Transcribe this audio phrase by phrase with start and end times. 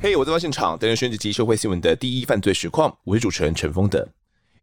[0.00, 4.08] 嘿我在现场，担任选举及社会新闻的第一犯罪实况，我是主持人陈丰德。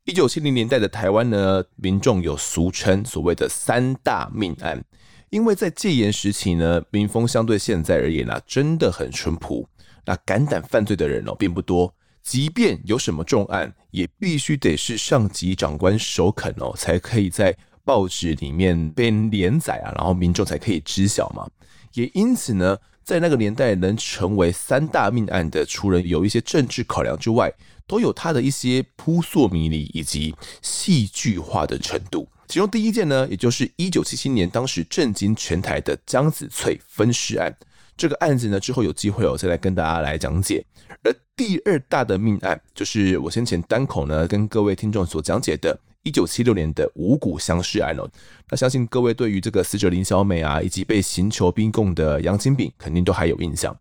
[0.03, 4.83] 一九七零年代的台湾呢，民众有俗称所谓的三大命案，
[5.29, 9.65] 因为在戒严时期呢，民风相对现在而言啊，真的很淳朴，
[10.05, 11.93] 那敢胆犯罪的人哦，并不多。
[12.21, 17.55] 即便有什么重案，也必须得是上级长官首肯哦，才可以在
[17.89, 21.49] 报纸里面被连载啊，然后民众才可以知晓嘛。
[21.93, 22.77] 也因此呢。
[23.09, 27.51] 在那个年代能成为三大命案的，除了有一些政治考量之外，
[27.87, 32.29] 都有它的一些扑朔迷离以及戏剧化的程度。
[32.47, 37.51] 其中第一件呢，也就是一九七七年当时震惊全台的江子翠分尸案。
[37.97, 40.63] 这个案子呢，之后有机会我再来跟大家来讲解。
[41.03, 45.75] 而第二大的命案，就是我先前单口呢跟各位听众所讲解的。
[46.09, 48.09] 一九七六年的五谷相尸案哦，
[48.49, 53.77] 那相信各位对于这个死者林小美啊，以及被刑求逼供的杨金炳，肯定都还有印象。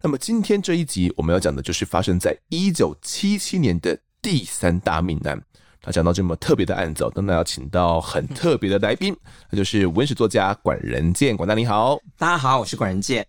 [0.00, 5.38] 那么今天这一集我们要讲的就是发生在一九七七年的第三大命案。
[5.84, 9.14] 那讲到这么特别的案子，当然要请到很特别的来宾，
[9.50, 11.36] 那就是文史作家管仁健。
[11.36, 13.26] 管大你好，大家好，我是管仁健。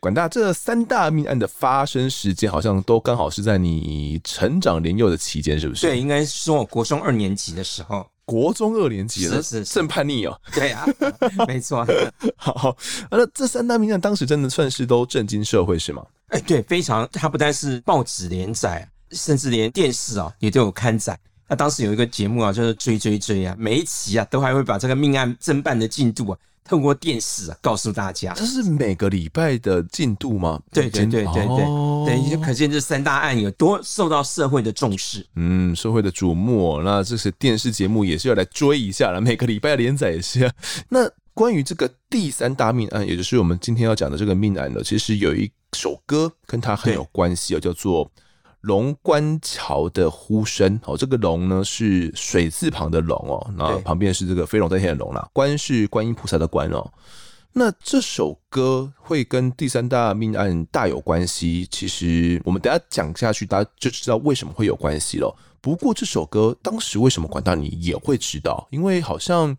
[0.00, 5.86] 管大，这三大命案的发生时间好像都刚好是在你成长年幼的期间，是不是？
[5.86, 8.06] 对，应该是说我国中二年级的时候。
[8.24, 10.40] 国中二年级了，是是正叛逆哦。
[10.54, 10.86] 对啊，
[11.48, 11.84] 没错。
[12.36, 12.76] 好，好，
[13.10, 16.06] 那这三大命案当时真的算是都震惊社会，是吗？
[16.28, 17.08] 哎，对，非常。
[17.12, 21.18] 它不但是报纸连载，甚至连电视啊也都有刊载。
[21.48, 26.38] 那当时有一个节目啊，就是追追追啊，每一期啊都还会把这个命案侦办的进度啊。
[26.70, 30.62] 透过电视啊，告诉大家，这是每个礼拜的进度吗？
[30.70, 36.80] 对对对对对，哦、对，就可见这三大案有多受到社会的重视，嗯，社会的瞩目。
[36.84, 40.48] 那这些电视节目也是要来追一下了，每个礼拜连载一下。
[40.88, 48.08] 那关于这个第三大命案，也就是我们今天要讲的这个命案呢，其实有一首歌跟它很有关系哦，叫做。
[48.62, 55.28] 龙观桥的呼声哦，这个龙呢是水字旁的龙哦，那旁边是这个飞龙在天的龙啦。
[55.32, 56.92] 观是观音菩萨的观哦。
[57.52, 61.66] 那这首歌会跟第三大命案大有关系。
[61.70, 65.34] 其实我们等下讲下去，大家就知道为什么会有关系了。
[65.62, 68.68] 不过这首歌当时为什么管到你也会知道？
[68.70, 69.56] 因为好像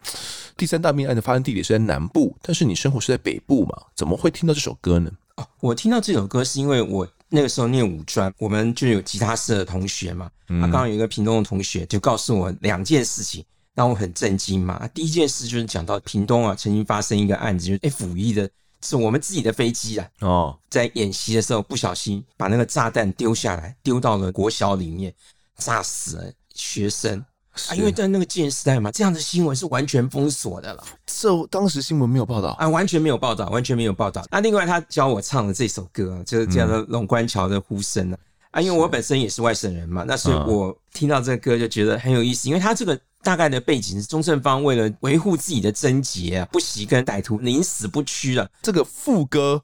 [0.56, 5.12] 第三大命案的发生地点是在南部，但是你生活是在北部嘛，怎么会听到这首歌呢？
[5.38, 7.08] 哦，我听到这首歌是因为我。
[7.34, 13.44] 那个时候念五专，我们就有吉他社的同学嘛，啊，刚刚有一个屏东的同学就告诉我两件事情，
[13.74, 14.86] 让我很震惊嘛。
[14.94, 18.50] 第一件事就是讲到屏东啊，曾经发生一个案子，就是 F 五一的，
[18.84, 25.14] 是我们自己的飞机啊，哦，在演习的时候不小心把那个炸弹丢下来，丢到了国小里面，
[25.58, 27.24] 炸死了学生。
[27.68, 30.84] 啊，因为在那个戒严时代嘛，这样的新闻是完全封锁的了。
[31.06, 34.26] 这当时新闻没有报道啊，完全没有报道，完全没有报道。
[34.32, 38.18] 那另外他教我唱的这首歌，就是叫做《龙观桥的呼声》啊。
[38.52, 42.48] 啊，因为我本身也是外省人嘛，那所以我听到这个歌就觉得很有意思。
[42.48, 48.50] 因为他这个大概的背景是钟正方为了维护自己的贞洁啊，不惜跟歹徒宁死不屈了。
[48.62, 49.62] 这个副歌。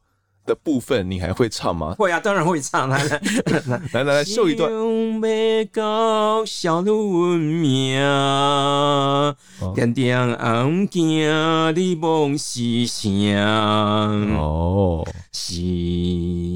[0.47, 1.93] 的部分你还会唱吗？
[1.99, 2.89] 会啊，当然会唱。
[2.89, 3.21] 来来
[3.91, 4.71] 来来，秀一段。
[6.45, 7.99] 小文明，
[9.75, 11.19] 点点暗镜
[11.75, 13.07] 的梦是啥。
[14.37, 15.53] 哦，是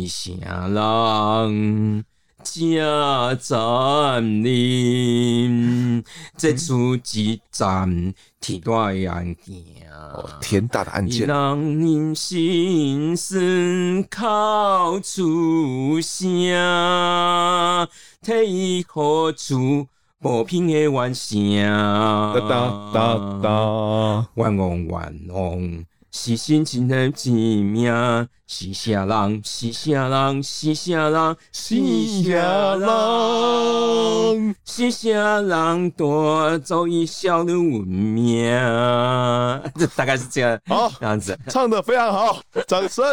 [0.08, 2.06] 啥人。
[2.44, 6.04] 加占领，
[6.36, 9.56] 这出激战天大案件，
[10.42, 16.28] 天大的案件，让人心声靠出声，
[18.22, 19.88] 替何处
[20.22, 21.34] 和平的晚霞，
[22.34, 25.86] 哒哒哒哒，万王万王。
[26.14, 27.90] 是心情的寂命，
[28.46, 29.42] 是啥人？
[29.46, 30.44] 是啥人？
[30.44, 31.38] 是啥人？
[31.54, 31.78] 是
[32.22, 34.56] 啥人？
[34.66, 38.52] 是啥人夺走一小的文明？
[39.76, 43.06] 这大概是这样，好，这样子唱得非常好，掌声。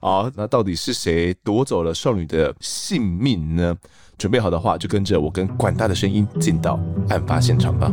[0.00, 3.76] 好，那到底是谁夺走了少女的性命呢？
[4.18, 6.78] 准备好的话，就跟着我跟管大的声音进到
[7.08, 7.90] 案发现场吧。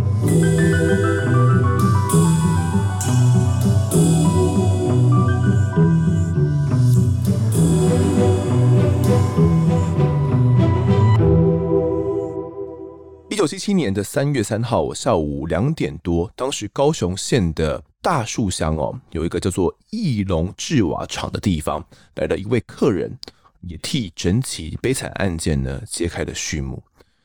[13.48, 21.84] 七七年的三月三号下午两点多，当时高雄县的大树乡哦，有一个叫做义隆制瓦厂的地方，
[22.16, 23.18] 来了一位客人，
[23.62, 26.84] 也替整起悲惨案件呢揭开了序幕。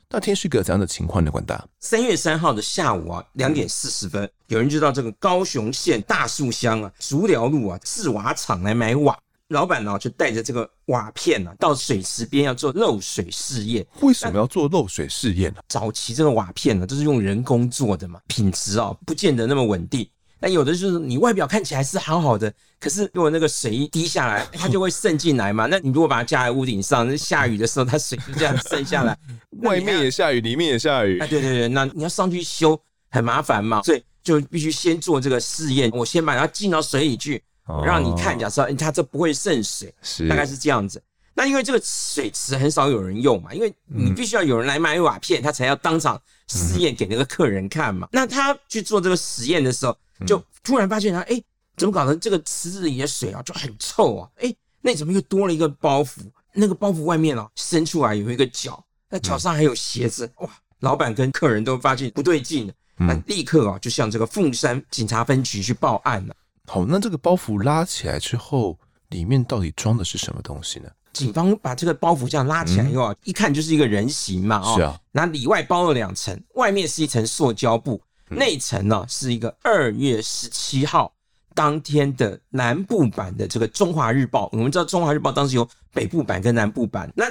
[0.08, 1.30] 那天是个怎样的情况呢？
[1.30, 9.18] 管大，三月三号的下午啊，两点四十分，有人就到这个高雄县大树乡啊竹寮路啊制瓦厂来买瓦。
[9.52, 13.86] 老板呢就带着这个瓦片啊到水池边要做漏水试验。
[14.00, 15.60] 为什么要做漏水试验呢？
[15.68, 20.08] 早期这个瓦片呢都是用人工做的嘛，品质啊不见得那么稳定。
[20.44, 25.66] 那有的就是你外表看起来是好好的，可是如果那个水一滴下来， 它就会渗进来嘛。
[25.66, 29.16] 那你如果把它架在屋顶上，那下雨的时候它水就这样渗下来，
[29.62, 31.20] 外面也下雨，里面也下雨。
[31.20, 32.76] 哎，对对对，那你要上去修
[33.10, 35.88] 很麻烦嘛，所以就必须先做这个试验。
[35.92, 37.40] 我先把它浸到水里去，
[37.84, 41.02] 让你看，假设它这不会渗水，是大概是这样子。
[41.34, 48.08] 那因为这个水池很少有人用嘛，因为你必须要有人来买瓦片，他才要当场试验给那个客人看嘛。
[48.12, 49.96] 那他去做这个实验的时候。
[50.24, 51.44] 就突然发现他，哎、欸，
[51.76, 52.14] 怎么搞的？
[52.14, 54.28] 这个池子里的水啊，就很臭啊！
[54.36, 56.20] 哎、欸，那怎么又多了一个包袱？
[56.52, 60.30] 那个包袱外面啊，伸出来有一个脚，那脚上还有鞋子。
[60.36, 60.48] 哇！
[60.78, 66.36] 老板跟客人都发现不对劲了，那立刻啊，就向这个凤山警察分局去报案了。
[66.66, 68.78] 好，那这个包袱拉起来之后，
[69.08, 70.88] 里面到底装的是什么东西呢？
[71.12, 78.00] 警方把这个包袱这样拉起来以后啊，一看就是一个人形嘛，哦，是啊，那里外包了两层，外面是一层塑胶布。
[78.28, 81.12] 内层呢是一个二月十七号
[81.54, 84.46] 当天的南部版的这个《中华日报》。
[84.52, 87.26] 我们知道《中华日报》当时有北部版跟南部版，那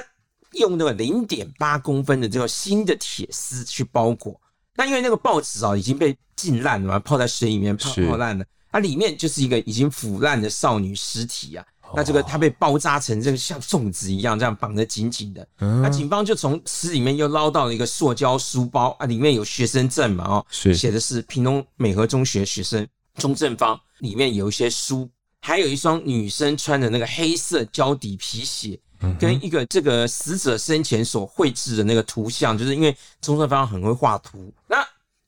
[0.60, 4.40] 用那个零点八公分的这个新的铁丝去包裹。
[4.76, 11.64] 那因为那个报纸啊已经被浸烂了嘛，泡在水里面泡泡烂了，它里面就是一个已经腐烂的少女尸体啊。
[11.94, 15.46] 那这个它被包扎成这个像粽子一样，这样绑得紧紧的。
[15.58, 25.06] 那警方就从尸里面又捞到了一个塑胶书包啊，里面有学生证嘛，哦，写的是屏东美和中学学生钟正芳，里面有一些书，
[25.42, 28.80] 还有一双女生穿的那个黑色胶底皮鞋，
[29.20, 34.82] 跟一个这个死者生前所绘制的那个图像，就是因为钟正芳很会画图，那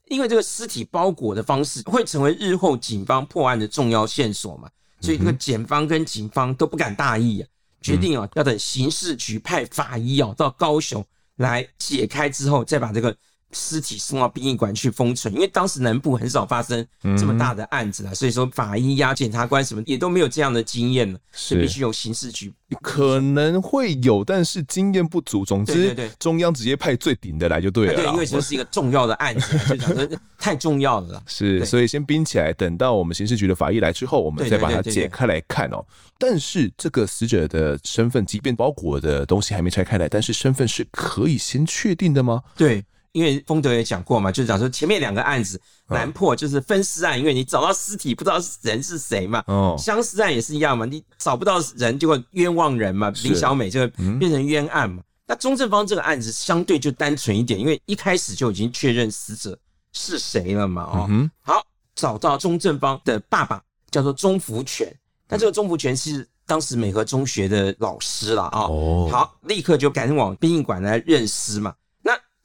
[0.06, 4.68] 因为这个尸体包裹的方式会成为日后警方破案的重要线索嘛。
[5.00, 7.48] 所以这个检方跟警方都不敢大意啊，
[7.80, 11.04] 决定啊要等刑事局派法医啊到高雄
[11.36, 13.16] 来解开之后，再把这个。
[13.54, 16.84] 尸体送到殡仪馆去封存，因为当时南部很少发生
[17.16, 22.52] 这么大的案子啊，嗯、所以说法医呀、检察官什么也都没有这样的经验了，是必须由刑事局。
[22.82, 25.44] 可能会有，但是经验不足。
[25.44, 27.94] 总之，对对对，中央直接派最顶的来就对了。
[27.94, 30.08] 对，因为这是一个重要的案子，就讲说
[30.38, 31.22] 太重要了。
[31.26, 35.84] 是，所以先冰起来，等到我们刑事局的法医来之后，我们再把它解开来看哦。
[36.18, 42.42] 但是这个死者的身份，即便包裹的东西还没拆开来，但是身份是可以先确定的吗？
[42.56, 42.84] 对。
[43.14, 49.42] 因为丰德也讲过嘛，就是讲说前面两个案子难破，就是分尸案，因为你找到尸体不知道人是谁嘛。
[49.46, 53.10] 哦，相思案也是一样嘛，你找不到人就会冤枉人嘛。
[53.22, 53.88] 林小美这个
[54.18, 55.00] 变成冤案嘛。
[55.26, 59.56] 那钟正方这个案子相对就单纯一点，因为一开始就已经确认死者
[59.92, 60.82] 是谁了嘛。
[60.82, 61.08] 哦，
[61.40, 61.64] 好，
[61.94, 63.62] 找到钟正方的爸爸
[63.92, 64.92] 叫做钟福全，
[65.28, 68.62] 那这个钟福全是当时美和中学的老师了啊。
[68.62, 71.72] 哦，好，立刻就赶往殡仪馆来认尸嘛。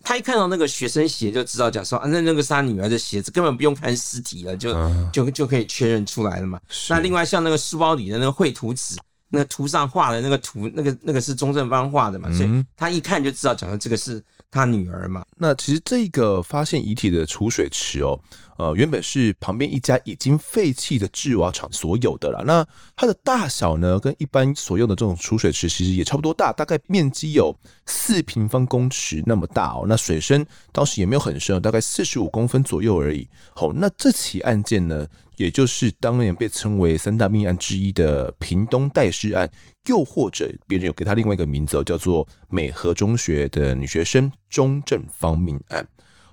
[0.09, 4.73] 他一看到那个学生鞋，就知道讲说啊，那那个是他女儿的鞋子，根本不用看尸体了，就
[5.13, 6.59] 就就可以确认出来了嘛。
[6.89, 8.95] 那另外像那个书包里的那个绘图纸，
[9.29, 14.19] 那个图上画的那个图，那个那个是钟正方画的嘛，所以他一看就知道讲说这个是
[14.51, 15.23] 他女儿嘛。
[15.37, 18.19] 那其实这个发现遗体的储水池哦。
[18.57, 22.43] 呃，原本是旁边一家已经废弃的制瓦厂所有的啦。
[22.45, 29.85] 那它的大小呢，跟一般所用的这种储水池其实也差不多大，大概面积有四平方公尺那么大哦。
[29.87, 33.25] 那水深当时也没有很深，大概四十五公分左右而已。
[33.55, 35.07] 好，那这起案件呢，
[35.39, 39.49] 也就是当年被称为三大命案之一的屏东代尸案，
[39.87, 45.87] 又或者别人有给他另外一个名字，哦叫做美和中学的女学生钟正芳命案。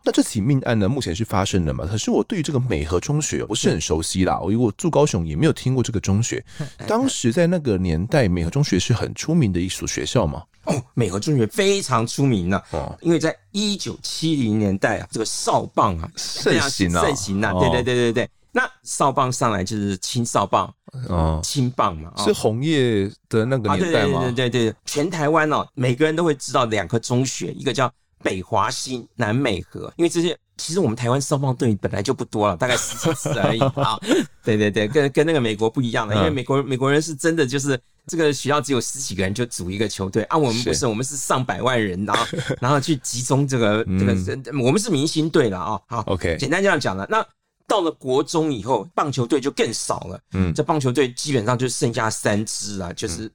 [0.04, 1.86] 那这起命案呢，目前是发生了嘛？
[1.86, 6.44] 可是我对于这个美和中学不是很熟悉啦，我因为我住高雄，也没有听过这个中学。
[6.86, 10.42] 当时在那个年代，美和中学是很出名的一所学校嘛？
[10.64, 12.78] 哦，美和中学非常出名呐、啊。
[12.78, 17.52] 哦，因为在一九七零年代啊，这个少棒啊盛行啊，盛行啊。
[17.54, 20.72] 对对对对对，那少棒上来就是青少棒，
[21.10, 24.22] 哦，青棒嘛，是红叶的那个年代吗？
[24.22, 27.92] 对对对对，全台湾哦，每个人都会知道两个中学，一个叫。
[28.22, 33.96] 北华新、南美和，因为这些其实我们台湾少棒队本来就不多了，大概十几支而已 啊。
[34.42, 42.26] 对对对，跟跟那个美国不一样了，因为美国美国人是真的就是这个学校只有十几个人就组一个球队啊，我们不是，是我们是上百万人，然后
[42.58, 45.80] 然后去集中这个这个，我们是明星队了啊。
[45.86, 47.06] 好，OK，简单这样讲了。
[47.08, 47.24] 那
[47.66, 50.20] 到了国中以后，棒球队就更少了。
[50.32, 53.30] 嗯，这棒球队基本上就剩下三支啊，就是。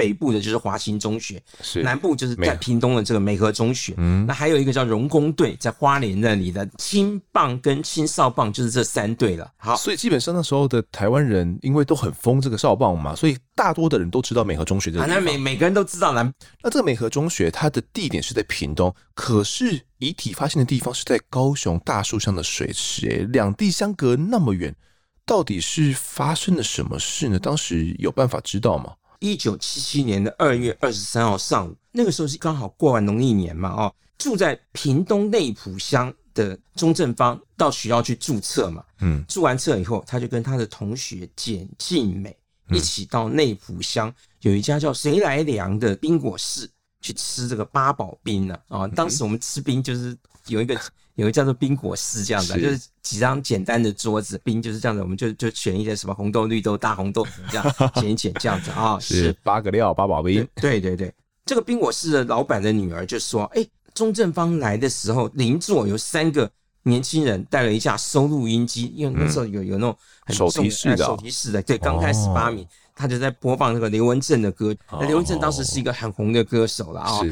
[0.00, 3.92] 北部的就是华新中学，是南部就是在屏东的这个美和中学。
[3.98, 9.52] 嗯，那还有一个叫荣工队，在花莲那里的青棒跟青少棒就是这三队了。
[9.58, 15.04] 好，所以基本上那时候的台湾人，因为都很疯这个少棒嘛，所以大多的人都知道美和中学这个。
[15.04, 16.32] 啊，那每每个人都知道南。
[16.62, 24.74] 那这个美和中学它的地点是在屏东，可是遗体发现的地方是在高雄大树上的水池，哎，两地相隔那么远。
[25.26, 27.38] 到底是发生了什么事呢？
[27.38, 28.94] 当时有办法知道吗？
[29.20, 42.36] 一九七七年的二月二十三号上午，那个时候是刚好过完农历年嘛，哦，住在屏东内浦乡的钟正芳到学校去注册嘛，嗯，注完册以后，他就跟他的同学简静美
[42.70, 46.68] 一起到内浦乡有一家叫谁来凉的冰果室
[47.00, 50.78] 去吃这个八宝冰呢，啊，当时我们吃冰就是有一个。
[51.20, 60.48] 有个叫做冰果室这样子，就是几张简单的桌子，冰就是这样子，我们就就选一些什么红豆、绿豆、大红豆这样 剪一剪这样子啊，是八个料八宝冰。
[60.54, 61.12] 对对对，
[61.44, 66.50] 这个冰果室的老板的女儿就说：“哎，钟正芳来的时候，邻座有三个
[66.84, 74.74] 年轻人带了一架收录音机，因为那时候有有那种很重的手提式的，手提式的，对，刚开始八米，他就在播放那个刘文正的歌。
[74.92, 77.20] 那刘文正当时是一个很红的歌手了啊。
[77.22, 77.28] 那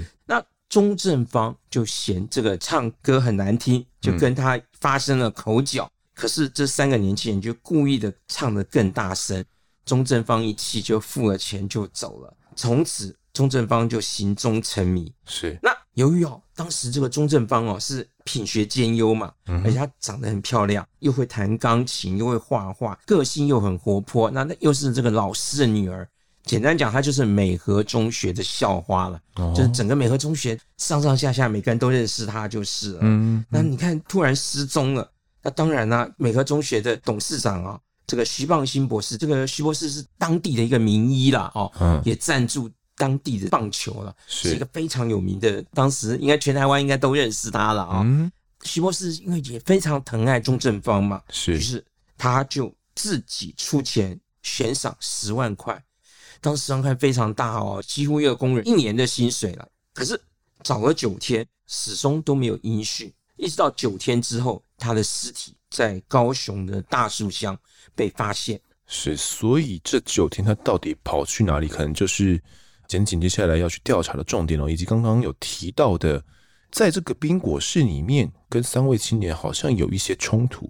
[0.69, 5.85] 钟正芳就嫌这个唱歌很难听，就跟他发生了口角。
[5.85, 9.43] 嗯、可是这三个年轻人就故意的唱得更大声，
[9.85, 12.35] 钟正芳一气就付了钱就走了。
[12.55, 15.11] 从此钟正芳就行踪成谜。
[15.25, 24.31] 是那由于哦，当时这个钟正芳哦是品学兼优嘛，嗯、而且她长得很漂亮，又会弹钢琴，又会画画，个性又很活泼。
[24.31, 26.07] 那那又是这个老师的女儿。
[26.49, 33.01] 简单讲，他就是美和中学的校花了，哦、就是整个美和中学上上下下每个人都认识她就是了。
[33.03, 35.09] 嗯，嗯，那你看突然失踪了，
[35.43, 48.01] 那当然啦、啊，美和中学的董事长啊，这个徐棒新博士，这个徐博士是当地的一个名医啦，哦，嗯、也赞助当地的棒球了，是，是一个非常有名的，当时应该全台湾应该都认识他了啊。
[48.03, 51.85] 嗯，徐博士因为也非常疼爱钟正芳嘛，是，于是
[52.17, 55.81] 他就自己出钱悬赏十万块。
[56.41, 59.69] 当时伤害非常大哦，几乎一个工人一年的薪水了。
[59.93, 60.21] 可是
[60.63, 63.13] 找了九天，始终都没有音讯。
[63.37, 67.57] 一直到九天之后，他的尸体在高雄的大树乡
[67.95, 68.61] 被发现。
[68.87, 71.69] 是，所以这九天他到底跑去哪里？
[71.69, 72.43] 可能就是
[72.87, 74.69] 检警接下来要去调查的重点哦。
[74.69, 76.25] 以及刚刚有提到的，
[76.71, 80.69] 在这个冰果室里面，跟三位青年好像有一些冲突。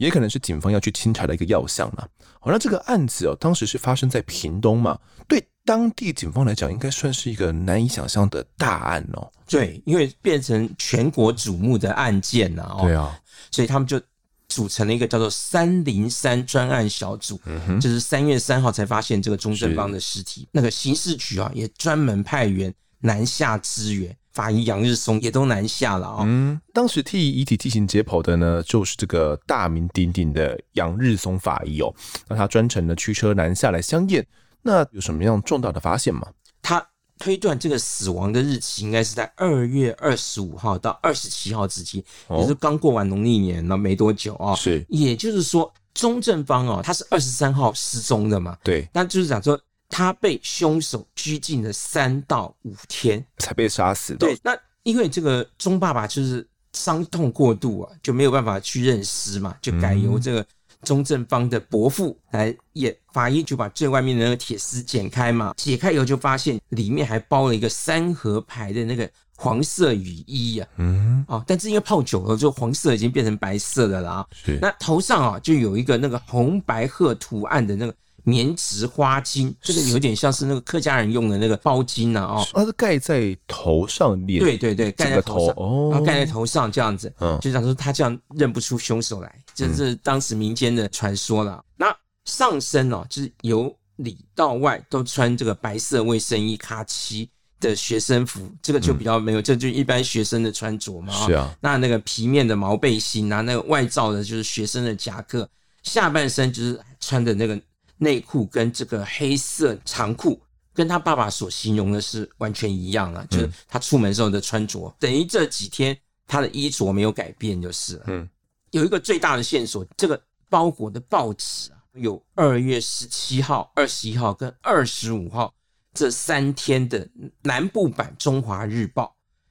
[0.00, 2.08] 也可能是警方要去清查的一个要项了。
[2.40, 4.98] 好，那这个案子哦，当时是发生在屏东嘛？
[5.28, 9.30] 对当地警方来讲，应该算是一个难以想象的大案哦。
[9.46, 12.80] 对，因为变成全国瞩目的案件了哦。
[12.84, 14.00] 对啊，所以他们就
[14.48, 17.38] 组成了一个叫做“三零三”专案小组。
[17.78, 20.48] 就是三月三号才发现这个钟正邦的尸体。
[20.50, 24.16] 那个刑事局啊，也专门派员南下支援。
[24.32, 26.24] 法医杨日松也都南下了啊、哦。
[26.26, 31.92] 嗯，当时替遗体进行解剖的呢，就是这个大名鼎鼎的杨日松法医哦。
[32.28, 34.26] 那他专程呢驱车南下来相验，
[34.62, 36.26] 那有什么样重大的发现吗？
[36.62, 36.86] 他
[37.18, 44.56] 推断这个死亡的日期应该是在二月二十五号到二十七号之间，哦、也是刚过完农历年那没多久啊、哦。
[44.56, 48.56] 是，也就是说，钟正方哦，他是二十三号失踪的嘛？
[48.62, 49.60] 对，那就是讲说。
[49.90, 54.18] 他被凶手拘禁了三到五天才被杀死的。
[54.20, 60.46] 对，那因为这个钟爸爸就是伤痛过度啊，就没有办法去认尸嘛，就改由这个
[60.84, 62.96] 钟正方的伯父来验。
[63.12, 70.68] 法医就把最外面的那个铁丝剪开嘛，解开以后就发现里面还包了一个三合牌的那个黄色雨衣啊。
[70.76, 74.26] 嗯，哦，但是因为泡久了，就黄色已经变成白色的了啊。
[74.32, 74.56] 是。
[74.62, 77.94] 那头上啊，就有一个那个红白鹤图案的那个。
[78.24, 82.24] 棉质花巾，这个有点像是那个客家人用的那个包巾啊。
[82.24, 91.64] 哦，它是盖在头上面，对对对，盖在头上，哦，盖在头上这样子，嗯，就想说他这样认不出凶手来，这是当时民间的传说了。
[91.76, 101.12] 那上身哦，就是由里到外都穿这个白色卫生衣、卡其的学生服，这个就比较没有，这就一般学生的穿着嘛。
[101.26, 105.48] 是啊，那那个皮面的毛背心啊，那个外罩的就是学生的夹克，
[105.82, 107.58] 下半身就是穿的那个。
[108.02, 110.40] 内裤跟这个黑色长裤，
[110.72, 115.94] 跟他爸爸所形容的是完全一样了，就是他出门时候的穿着，等于这几天
[116.26, 118.04] 他的衣着没有改变就是了。
[118.06, 118.26] 嗯，
[118.70, 125.52] 有一个最大的线索，这个包裹的报纸啊，有二月十七号、二十一号跟二十五号
[125.92, 127.06] 这三天的
[127.42, 129.04] 南部版《中华日报》。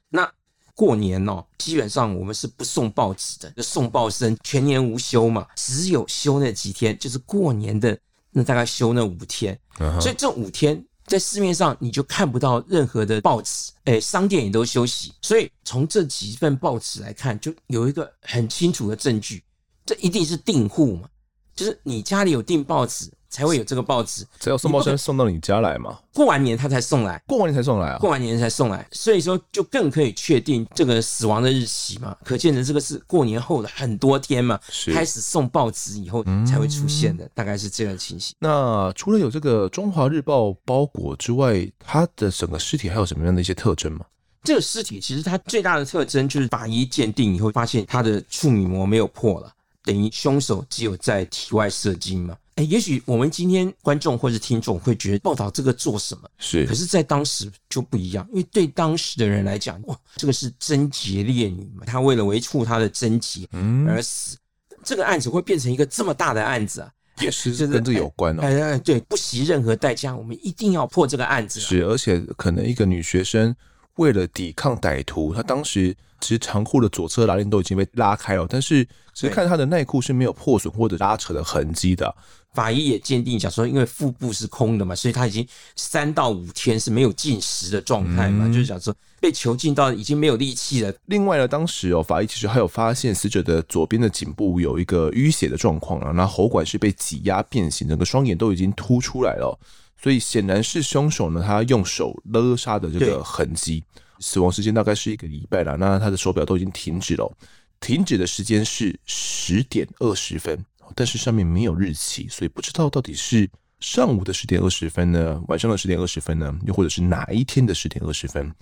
[0.09, 0.27] 那
[0.73, 7.95] 过年哦，基本上我们是不送报纸的，就送报生全年无休嘛，只有休那几天，就是过年的。
[8.39, 9.99] 那大概休那五天，uh huh.
[9.99, 15.11] 所以这五天在市面上你就看不到任何的报纸，哎，商店也都休息。
[15.21, 19.43] 所以从这几份报纸来看，就有一个很清楚的证据，
[19.85, 21.09] 这一定是订户嘛，
[21.53, 23.11] 就是你家里有订报纸。
[23.29, 25.99] 才会有这个报纸，只要送报生送到你家来嘛。
[26.13, 27.97] 过完年他才送来，过完年才送来啊。
[27.99, 32.17] 过完年才送来，所以说就更可以确定这个死亡的日期嘛。
[32.25, 34.59] 可见的这个是过年后的很多天嘛，
[34.93, 38.35] 开始送报纸以后才会出现的，嗯、大概是这样的情形。
[38.39, 44.05] 那除了有这个中华日报包裹之外，它的整个尸体还有什么样的一些特征吗？
[44.43, 49.51] 这个尸体其实它最大的特征就是法医鉴定以后发现它的处女膜没有破了，
[49.83, 52.35] 等于凶手只有在体外射精嘛。
[52.59, 56.29] 哎，也许我们今天观众或者听众会觉得报道这个做什么？
[56.37, 63.47] 是，可是，在当时就不一样，因为对当时的人来讲，哇，这个是贞洁烈女嘛，她为了维护她的贞洁
[63.87, 64.35] 而死，
[64.71, 68.41] 嗯、这个案子会变成一个这么大的案子啊，也是 跟这有关哦。
[68.41, 71.61] 哎哎，对，不惜任何代价，我们一定要破这个案子。
[71.61, 73.55] 是，而且可能一个女学生
[73.95, 75.95] 为了抵抗歹徒，她当时。
[76.21, 82.13] 其实长裤的左侧拉链都已经被拉开了，但是其实看她的内裤是没有破损或者拉扯的痕迹的。
[82.53, 90.93] 法医也鉴定讲说，因为腹部是空的嘛，所以他已经三到五天是没有进食的状态嘛，嗯、就是讲说被囚禁到已经没有力气了。
[91.05, 99.57] 另外呢，当时哦，法医其实还有发现死者的左边的颈部有一个淤血的状况啊，那喉管是被挤压变形，整个双眼都已经凸出来了，
[100.01, 103.83] 所以显然是凶手呢，他用手勒杀的这个痕迹。
[104.21, 107.31] 死亡时间大概是一个礼拜了，那他的手表都已经停止了，
[107.79, 110.61] 停止的时间是十点二十分，
[110.95, 118.53] 但是上面没有日期，所以不知道到底是上午的十点二十分呢，晚上的十点二十分呢，又或者是哪一天的十点二十分？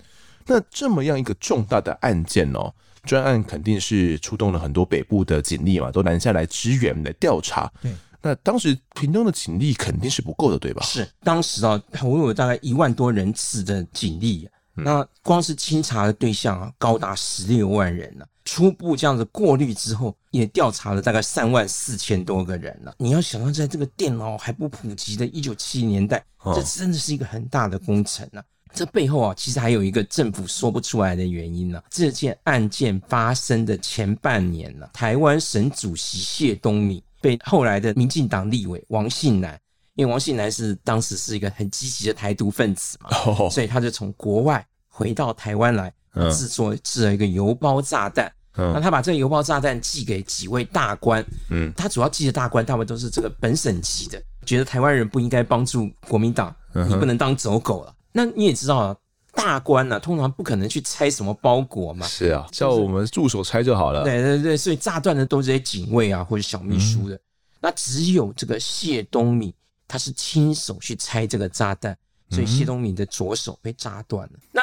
[0.46, 7.72] 那这么样一个重大的案件哦，专案肯定是出动了很多北部的警力嘛，都南下来支援来调查。
[7.81, 7.91] 对，
[8.22, 10.84] 那当时屏东的警力肯定是不够的，对吧？
[10.84, 14.48] 是，当时啊，我有大概一万多人次的警力。
[14.79, 18.27] 那光是清查的对象啊，高达十六万人了。
[18.48, 22.96] 初步这样子过滤之后，也调查了大概三万四千多个人了。
[22.98, 26.24] 你要想到，在这个电脑还不普及的一九七零年代，
[26.56, 28.42] 这真的是一个很大的工程啊。
[28.74, 31.83] 这背后啊，其实还有一个政府说不出来的原因呢。
[31.90, 39.60] 这件案件发生的前半年呢，台湾省主席谢东闵被后来的民进党立委王信南。
[39.96, 43.51] 因为王信南是当时是一个很积极的台独分子嘛，oh.
[43.51, 45.92] 所以他就从国外回到台湾来
[46.31, 48.31] 制作制了一个邮包炸弹。
[48.57, 48.81] 那、uh.
[48.81, 57.93] 他把这个邮包炸弹寄给几位大官，嗯，他主要寄的大官大部分都是这个本省级的，觉得台湾人不应该帮助国民党，你不能当走狗了。
[58.11, 58.98] 那你也知道啊，
[59.33, 64.03] 大官呢、啊、通常不可能去拆什么包裹嘛，是啊，叫我们助手拆就好了。
[64.03, 67.20] 对对对，所以炸断的都是这些警卫啊或者小秘书的，嗯、
[67.61, 69.53] 那只有这个谢东闵。
[69.89, 71.98] 他是亲手去拆这个炸弹，
[72.29, 74.33] 所以谢东闵的左手被炸断了。
[74.33, 74.61] 嗯、那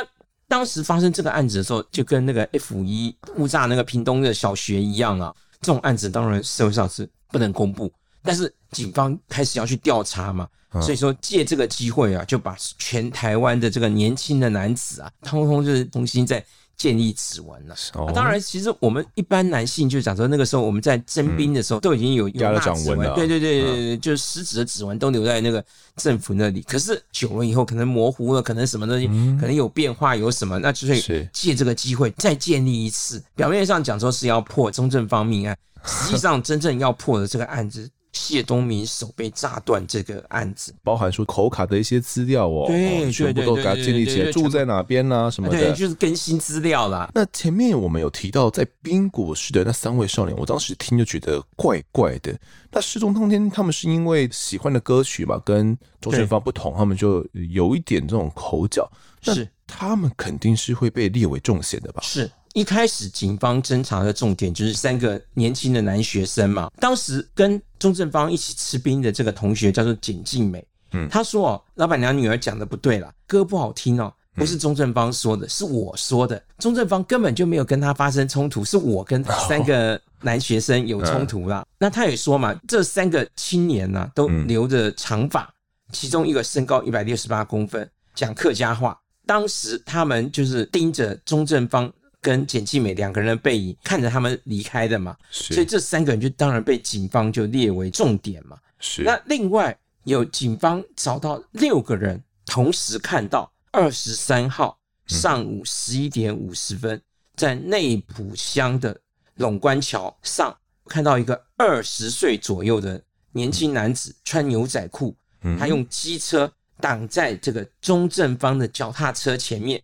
[0.55, 5.35] 当时发生这个案子的时候，就跟那个 F 一误炸那个屏东的小学一样啊。
[5.61, 10.49] 这种案子当然社会上是不能公布，但是警方开始要去调查嘛，
[10.81, 16.45] 所以说借这个机会啊，就把全台湾的这个年轻的男子啊，通通就是重新在。
[16.77, 18.13] 建立指纹了、啊。
[18.13, 23.15] 当然，其实我们一般男性就讲说，那个时候我们在征兵的时候都已经有压了掌纹了。
[23.15, 25.65] 对对对对对，就是实指的指纹都留在那个
[25.97, 26.63] 政府那里。
[26.63, 29.07] 可是久了以后，可能模糊了，可能什么东西，
[29.41, 33.23] 可能有变化，有什么，那就是借这个机会再建立一次。
[33.35, 37.89] 表面上讲说是要破中正方命案，实际上真正要破的这个案子。
[38.15, 47.11] 谢东明手被炸断这个案子，包含说口卡的一些资料哦，对，全部都给他建立起来，住在哪边啊什么的，对，就是更新资料啦。
[47.15, 52.35] 那前面我们有提到在宾果市的那三位少年，我当时听就觉得怪怪的。
[52.71, 58.91] 那失踪当天，他们是因为喜欢的歌曲嘛，跟周正芳不同，他们就有一点这种口角，
[59.23, 62.01] 是他们肯定是会被列为重嫌的吧？
[62.03, 62.31] 是。
[62.55, 66.71] 一开始，警方侦查的重点就是三个年轻的男学生嘛。
[66.79, 76.43] 当时跟钟正方一起吃冰的这个同学叫做简静美，嗯，他说哦，老板娘女儿讲的不对啦，歌不好听哦，不是钟正方说的，是我说的。
[76.59, 81.63] 钟正方根本就没有跟他发生冲突，是我跟三个男学生有冲突啦。
[81.79, 85.47] 那他也说嘛，这三个青年呢都留着长发，
[85.93, 88.99] 其中一个身高一百六十八公分，讲客家话。
[89.27, 91.93] 当时他们就是盯着钟正方。
[92.25, 98.59] 跟简静美两个人的背影，看着他们离开的嘛，是所以这三个人就当然被警方就列为重点嘛。
[98.79, 106.99] 是那另外有警方找到六个人，同时看到二十三号上午十一点五十分，
[107.37, 108.99] 在内浦乡的
[109.37, 110.57] 陇关桥上
[110.87, 112.99] 看到一个二十岁左右的
[113.33, 115.15] 年轻男子，穿牛仔裤，
[115.59, 119.83] 他用机车挡在这个钟正方的脚踏车前面，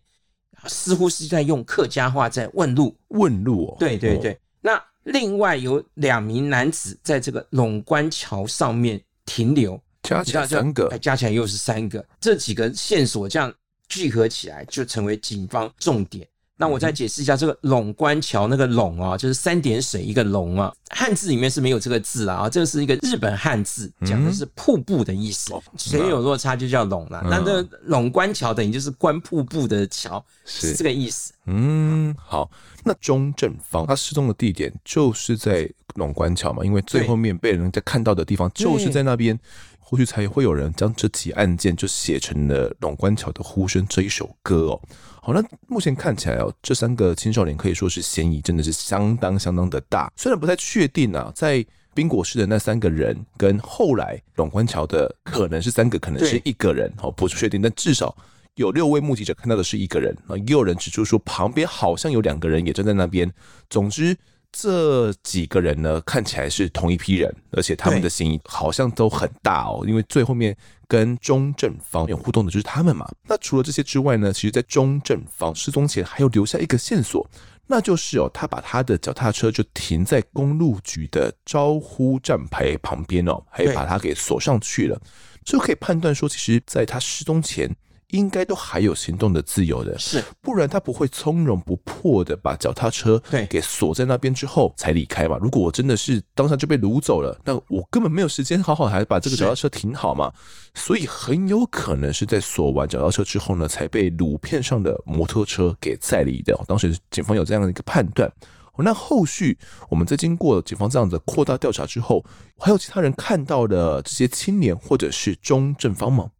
[0.67, 2.95] 似乎是在用客家话在问路。
[3.09, 4.33] 问路哦，对对对。
[4.33, 12.05] 哦、那另外有两名男子在这个陇关桥上面停留，加起来三个，加起来又是三个。
[12.19, 13.53] 这几个线索这样
[13.87, 16.27] 聚合起来，就成为警方重点。
[16.61, 27.19] 那我再解释一下，这个龙关桥那个龙啊，就是三点水一个龙啊，汉字里面是没有这个字啊，这个是一个日本汉字，讲的是瀑布的意思，水有落差就叫龙了。
[27.25, 31.33] 那这个龙关桥等于就是关瀑布的桥，是这个意思。
[31.47, 32.47] 嗯，好，
[32.83, 39.39] 那钟正方他失踪的地点就是在龙关桥嘛，因为最后面被人家看到的地方就是在那边。
[39.83, 44.81] 或许才会有人将这起案件就写成了《龙关桥的呼声》这一首歌哦。
[45.23, 50.11] 好，那目前看起来哦，这三个青少年可以说是嫌疑真的是相当相当的大。
[50.15, 57.61] 虽然不太确定啊，在宾果市的那三个人跟后来龙观桥的可能是三个，可能是一个人哦，不确定。
[57.61, 58.17] 但至少
[58.55, 63.31] 有六位目击者看到的是一个人啊，也有人指出说旁边好像有两个人也站在那边。
[63.69, 64.17] 总之。
[64.51, 69.83] 这几个人呢，看起来是同一批人，而且他们的嫌疑好像都很大哦。
[69.87, 70.55] 因为最后面
[70.87, 73.09] 跟钟正方有互动的就是他们嘛。
[73.23, 77.25] 那除了这些之外呢，其实，在钟正方失踪前，还有留下一个线索，
[77.65, 85.01] 那就是哦，他把他的脚踏车就停在公路局的招呼站牌旁边哦，还把它给锁上去了，
[85.45, 87.73] 就可以判断说，其实在他失踪前。
[88.11, 95.37] 应该都还有行动的自由的，是，不然他不会从容不迫的把脚踏车对给锁在那边之后才离开嘛。
[95.41, 100.31] 如果我真的是当下就被掳走了，那我根本没有时间好好还把这个脚踏车停好嘛。
[100.73, 106.57] 所以很有可能是在锁完脚踏车之后呢，才被掳片上的摩托车给载离的。
[106.67, 108.31] 当时警方有这样的一个判断。
[108.77, 109.55] 那后续
[109.89, 112.25] 我们在经过警方这样的扩大调查之后，
[112.57, 116.31] 还有其他人看到的这些青年或者是中正方吗？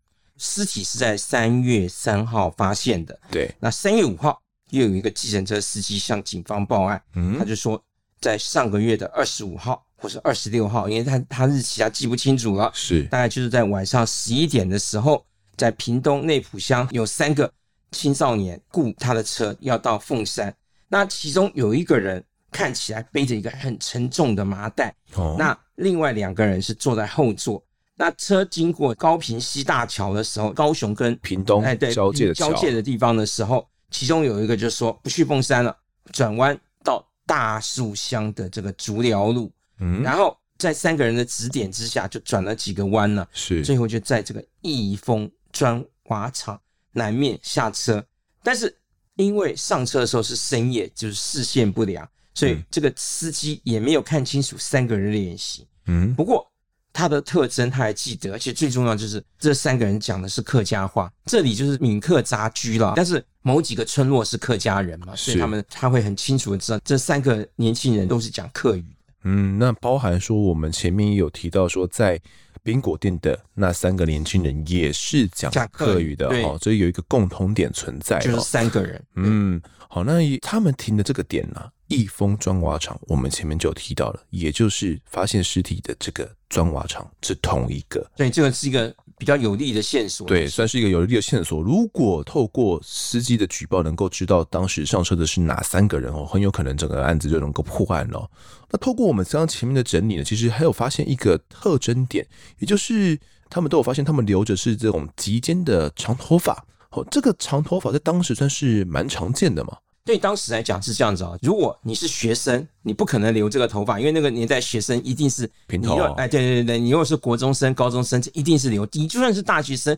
[0.43, 3.17] 尸体是在三月三号发现的。
[3.29, 7.79] 对，那三月五号又有一个计程车司机向警方报案，嗯，他就说
[8.19, 13.03] 在上个月的二十五号或是二十六号，因为他他日期他记不清楚了，是。
[13.03, 15.23] 大概就是在晚上十一点的时候，
[15.55, 17.53] 在屏东内浦乡有三个
[17.91, 20.51] 青少年雇他的车要到凤山，
[20.87, 27.63] 那其中有一个人看起来背着一个很沉重的麻袋，哦，那另外两个人是坐在后座。
[28.01, 35.77] 那车经过高平西大桥的时候，高雄跟屏东哎对交界的交界的地方的时候，其中有一个就说不去凤山了，
[36.11, 43.63] 转弯到大树乡的这个竹寮路，嗯，然后在三个人的指点之下，就转了几个弯了，是。
[43.63, 46.59] 最后就在这个益丰砖瓦厂
[46.93, 48.03] 南面下车，
[48.41, 48.75] 但是
[49.15, 56.50] 因为上车的时候是深夜，就是视线不良，所以这个司机也没有看清楚三个人的脸型，嗯，不过。
[56.93, 62.93] 他的特征他还记得，而且最重要就是这三个人讲的是客家话，这里就是闽客杂居了。
[62.95, 68.85] 但是某几个村落是客家人嘛，所以他们他会很清楚的知道这三个年轻人都是讲客语。
[69.23, 72.19] 嗯，那包含说我们前面也有提到说，在
[72.63, 79.03] 宾果店的那三个年轻人也是讲客语的哦，所以有一个共同点存在，就是三个人。
[79.15, 81.69] 嗯，好，那他们停的这个点呢、啊？
[81.91, 91.61] 益丰砖瓦厂，我们前面就提到了，也就是发现尸体的这个砖瓦厂是同一个，对，这个是一个比较有利的线索，对，算是一个有利的线索。
[91.61, 98.29] 如果透过司机的举报，能够知道当时上车的是哪三个人哦，很有可能整个案子就能够破案了。
[98.69, 102.25] 那透过我们刚刚前面的整理呢，其实还有发现一个特征点，
[102.59, 109.77] 也就是他们都有发现，他们留着是这种及肩的长头发，哦，这个长头发在当时算是蛮常见的嘛。
[110.11, 115.95] 对当时来讲是这样子啊，如果你是学生，你不可能留这个头发，因为那个年代学生一定是平头。
[116.15, 118.85] 哎，对对对，你如果是国中生、高中生，这一定是留。
[118.91, 119.97] 你就算是大学生，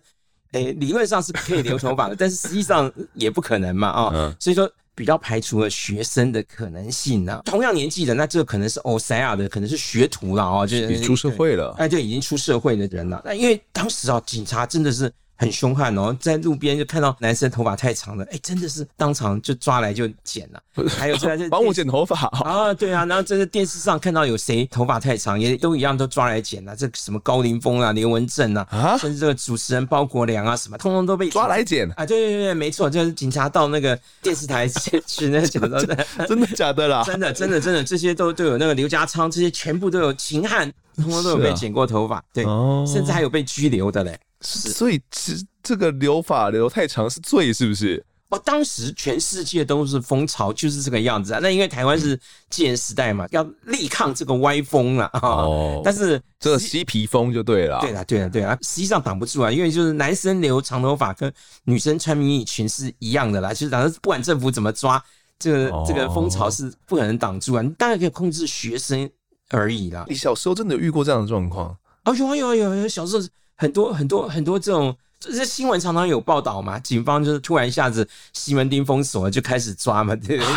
[0.52, 4.36] 哎，理论上是可以留头发的，但是实际上也不可能嘛啊、哦。
[4.39, 7.41] 所以说比较排除了学生的可能性呢、啊。
[7.45, 11.73] 同样年纪的，那这个可能是欧塞亚的，可能是学徒了啊，就是出社会了。
[11.80, 13.19] 哎，对，已经出社会的人了。
[13.26, 15.12] 那因为当时啊，警察真的是。
[15.36, 20.62] 很凶悍哦，在路边就看到男生头发太长了，哎，真的是当场就抓来就剪了。
[20.98, 26.76] 还有这帮我剪头发啊，对啊，然后这个电视上看到有谁头发太长，也都一样都抓来剪了。
[26.76, 32.06] 这什么高凌风啊、刘文正啊，啊，甚至这个主持人包国良啊，什么通通都被抓来剪啊。
[32.06, 37.04] 对对对，没错，就是警察到那个电视台去那个剪 的，真的假的啦？
[37.04, 42.43] 真的真的真的，这些都都有那个刘家昌，这些全部都有秦汉，通通都有被剪过头发，对，
[42.86, 44.17] 甚至还有被拘留的嘞。
[44.43, 48.06] 所以，这这个留发留太长是罪，是不是？
[48.29, 51.39] 哦，当时全世界都是风潮，就是这个样子啊。
[51.39, 55.19] 那因为台湾是戒严时代嘛，要力抗这个歪风了啊。
[55.21, 57.79] 哦，但是这个嬉皮风就对了。
[57.79, 61.32] 对了，对了，对了，实际上挡不住啊，因为就是男生留长头发跟
[61.65, 63.53] 女生穿迷你裙是一样的啦。
[63.53, 64.99] 其实，反正不管政府怎么抓，
[65.38, 67.62] 这个这个风潮是不可能挡住啊。
[67.62, 69.08] 你大概可以控制学生
[69.49, 70.06] 而已啦。
[70.10, 71.77] 你小时候真的有遇过这样的状况？
[72.06, 73.23] 哦，有啊，有啊，有有，小时候
[73.56, 74.96] 很多很多很多这种。
[75.26, 80.54] 这新闻常常有报道嘛，警方就是突然一下子西门町封锁了，就开始抓嘛，对不对？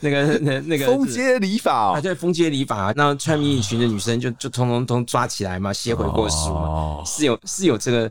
[0.00, 8.10] 那个那那个封街礼法啊，对，封街礼法，那穿迷你裙的女生就就通通通抓起来嘛，写悔过书嘛，哦、是有是有这个，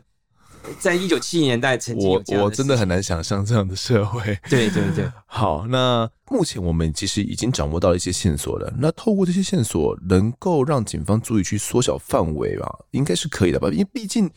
[0.78, 4.22] 在一九七零年代曾经我我真的很难想象这样的社会。
[4.48, 13.68] 对对对，好，那目前我们其实已经掌握到一些线索了，那透过这些线索，能够让警方注意去缩小范围吧，应该是可以的吧？
[13.70, 14.30] 因为毕竟。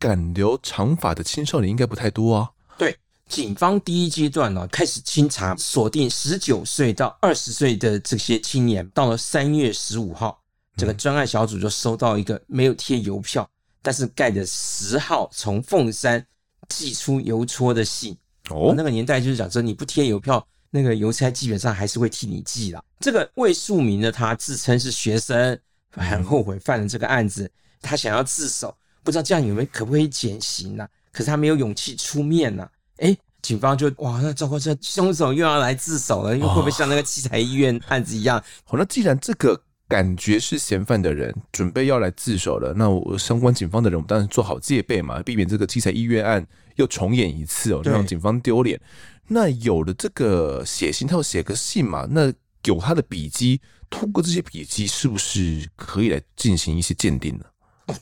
[0.00, 2.48] 敢留长发的青少年应该不太多啊。
[2.78, 2.96] 对，
[3.28, 8.88] 警方第一阶段呢，开始清查，锁定十九岁到二十岁的这些青年。
[8.94, 10.40] 到了三月十五号，
[10.74, 13.46] 这个专案小组就收到一个没有贴邮票，
[13.82, 16.26] 但是盖着十号从凤山
[16.70, 18.16] 寄出邮戳的信。
[18.50, 22.82] 哦，那个年代就是讲说，你不贴邮票，那个邮差基本上还是会替你寄啦。
[23.00, 25.58] 这个魏树民的他自称是学生，
[25.92, 28.76] 很后悔犯了这个案子，他想要自首。
[29.02, 30.88] 不知道这样有没有可不可以减刑呢、啊？
[31.10, 32.70] 可是他没有勇气出面呢、啊。
[32.98, 38.38] 哎，警方就哇，那糟糕，这凶手又要来自首了，又会不会像那个七彩医院案子一样？
[38.64, 39.58] 好、哦，那既然这个
[39.88, 46.46] 感觉是嫌犯的人准备要来自首了，那我相关警方的人，我们当然做好戒备嘛，避免这个七彩医院案
[46.80, 48.80] 又重演一次哦，让警方丢脸。
[49.28, 52.06] 那有了这个写信，他要写个信嘛？
[52.10, 52.32] 那
[52.64, 57.44] 有他的笔迹，通过这些笔迹，是不是可以来进行一些鉴定呢？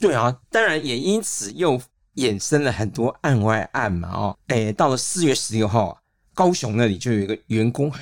[0.01, 1.81] 对啊，当然也因此又
[2.15, 4.09] 衍生了很多案外案嘛。
[4.11, 6.01] 哦，哎，到了四月十六号啊，
[6.33, 7.93] 高雄那里就有一个员工，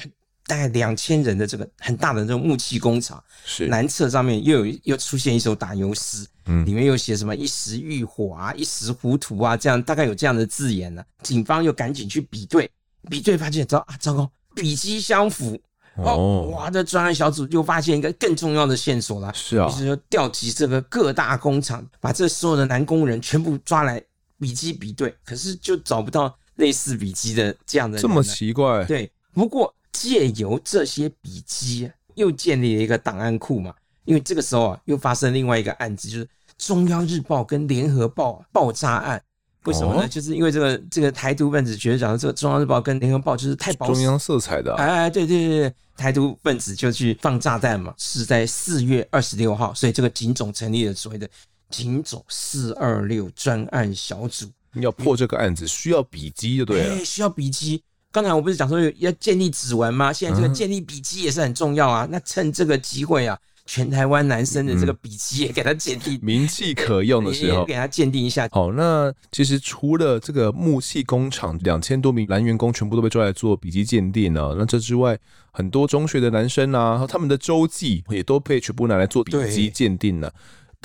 [0.47, 11.23] 大概两千人的这个很大的这种木器工厂，是南侧上面又有又出现一首打油诗，嗯，里面又写什么一时欲火啊，一时糊涂啊，这样大概有这样的字眼呢、啊。
[11.23, 12.71] 警方又赶紧去比对，
[13.11, 15.61] 比对发现，糟啊，糟糕，笔迹相符。
[15.99, 16.69] 哦，哇！
[16.69, 19.33] 这专案小组又发现一个更重要的线索了。
[19.33, 23.99] 是啊，于是说调集这个各大工厂，把这所有的男工人全部抓来
[24.39, 27.99] 笔迹比对，可是就找不到类似笔迹的这样的。
[27.99, 28.85] 这么奇怪？
[28.85, 29.11] 对。
[29.33, 33.75] 不过借由这些笔记，又建立了一个档案库嘛。
[34.05, 36.29] 因为这个时候啊，又发生另外一个案子，就是
[36.59, 39.21] 中央日报跟联合报爆炸案。
[39.65, 40.03] 为什么呢？
[40.03, 44.81] 哦、就是因为这个这个台独分子觉得，讲的这个中央日报跟联合报就是太保守，中央色彩的、啊。
[44.81, 51.29] 哎哎，对对对对，台独分子就去放炸弹嘛，是在四月二十六号，所以这个警总成立了所谓的
[51.69, 54.47] 警总四二六专案小组。
[54.75, 56.95] 要破这个案子，需要笔迹就对了。
[56.95, 57.83] 哎，需要笔迹。
[58.16, 60.11] 刚才我不是讲说要建立指纹吗？
[60.11, 62.07] 现在这个建立笔迹也是很重要啊。
[62.07, 63.38] 嗯、那趁这个机会啊。
[63.68, 68.48] 全台湾男生的这个笔迹也给他鉴定，名气可用的时候，给他鉴定一下。
[68.52, 75.18] 好，那其实除了这个木器工厂两千多名男员工全部都被抓来做笔迹鉴定了，那这之外，
[75.50, 80.33] 很多中学的男生啊，他们的周记也都被全部拿来做笔迹鉴定了。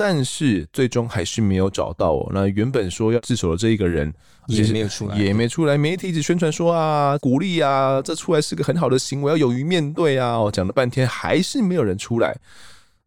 [0.04, 2.28] 但是最终还是没有找到哦。
[2.34, 4.12] 那原本说要自首的这一个人
[4.48, 5.78] 也没有出来，也没出来。
[5.78, 10.32] 媒体一直宣传说啊，鼓励啊，这出来是个很好的行为，要勇于面对啊。
[10.38, 12.36] 哦，讲了半天还是没有人出来。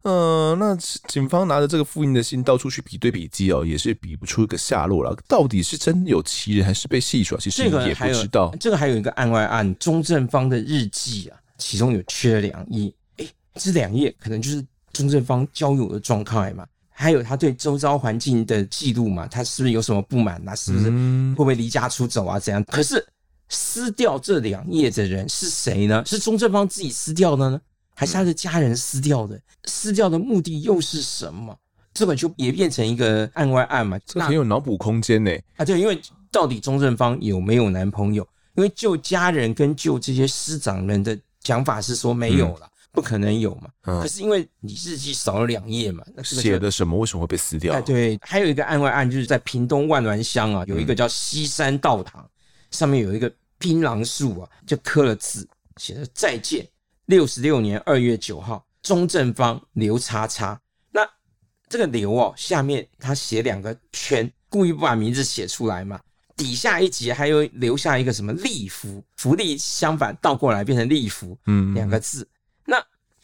[0.03, 0.75] 嗯、呃，那
[1.09, 5.13] 警方拿着这个复印的信到处去比对笔迹哦，也是比不出一个下落了。
[5.27, 7.37] 到底是真有其人，还是被戏耍？
[7.37, 8.55] 其实也不知道。
[8.57, 12.89] 这个还有一个案外案，钟正方的日记啊，其中有缺了两页。
[13.17, 16.65] 哎，这两页可能就是钟正方交友的状态嘛，
[16.97, 20.41] 还有他对周遭环境的记录嘛，他是不是有什么不满？
[20.47, 22.39] 啊是不是会不会离家出走啊？
[22.39, 22.63] 怎样？
[22.63, 23.05] 可是
[23.49, 26.01] 撕掉这两页的人是谁呢？
[26.05, 27.59] 是钟正芳自己撕掉的呢？
[27.93, 31.53] 还是他的家人撕掉的，撕掉的目的又是什么？
[31.93, 35.31] 这本就也变成一个案外案嘛，这很有脑补空间呢。
[35.57, 38.27] 啊，对，因为到底钟正芳有没有男朋友？
[38.55, 43.69] 因为就家人跟就这些师长们的讲法是说没有了，嗯、不可能有嘛。
[43.83, 46.97] 嗯、可是因为你日记少了两页嘛，那写的什么？
[46.97, 47.73] 为什么会被撕掉？
[47.73, 52.29] 哎，对，还有一个案外案，就是在屏东万峦乡啊，有一个叫西山道堂，嗯、
[52.71, 56.67] 上面有一个槟榔树啊，就刻了字，写着再见。
[57.07, 60.59] 六十六年二月九号，钟正方刘叉叉。
[60.91, 61.07] 那
[61.69, 65.99] 这个刘哦，下面他写两个圈，故意不把名字写出来嘛。
[66.35, 72.27] 底下一节还有留下一个什么利福，福利相反倒过来变成利福，嗯，两个字。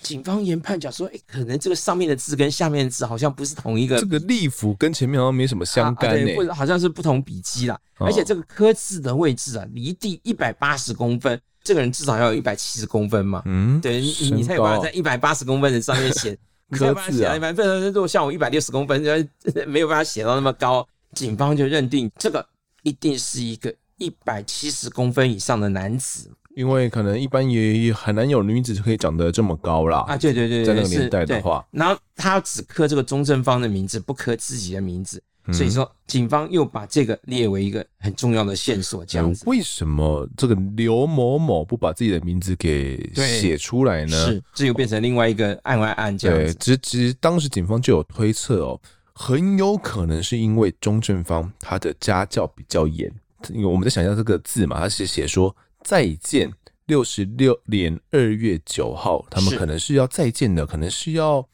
[0.01, 7.79] 那警方研判讲说，哎、欸，可能这个上面的字跟下面的字好像不是同一个，这个隶符跟前面好像没什么相干呢、欸啊啊，或者好像是不同笔迹啦。
[7.97, 13.41] 哦、而且这个刻字的位置啊，离地一百八十公分，这个人至少要有一百七十公分嘛。
[13.45, 16.37] 嗯，对，你你才有办法在一百八十公分的上面写
[16.71, 17.35] 刻字啊。
[17.35, 19.11] 一般如果像我一百六十公分，就
[19.67, 20.87] 没有办法写到那么高。
[21.13, 22.45] 警方就认定这个
[22.83, 26.31] 一定是一个一百七十公分以上的男子。
[26.62, 30.06] 因为可能一般也很难有女子可以长得这么高啦。
[30.08, 39.04] 啊，对对对，在那个年代的话，然后他只刻这个钟正方的名字，不刻自己的名字，嗯、所以说警方又把这个列为一个很重要的线索。
[39.04, 44.28] 这样子，为什么这个刘某某不把自己的名字给写出来呢？
[44.28, 46.54] 是，这又变成另外一个案外案这样子。
[46.54, 48.80] 对，其实其实当时警方就有推测哦，
[49.15, 53.12] 很有可能是因为钟正方他的家教比较严，
[53.50, 55.56] 因为我们在想象这个字嘛，他是写说。
[55.84, 56.52] 再见，
[56.86, 61.48] 六十六年二月九号，他们可能是要再见的，可能是要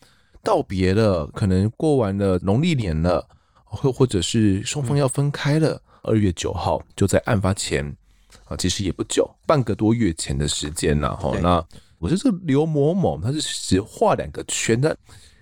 [0.43, 3.27] 道别了，可能过完了农历年了，
[3.63, 5.81] 或或者是双方要分开了。
[6.03, 7.85] 二月九号就在案发前
[8.45, 11.37] 啊，其实也不久，半个多月前的时间了哈。
[11.41, 11.61] 那
[11.99, 14.95] 我觉得这个刘某某他是只画两个圈，但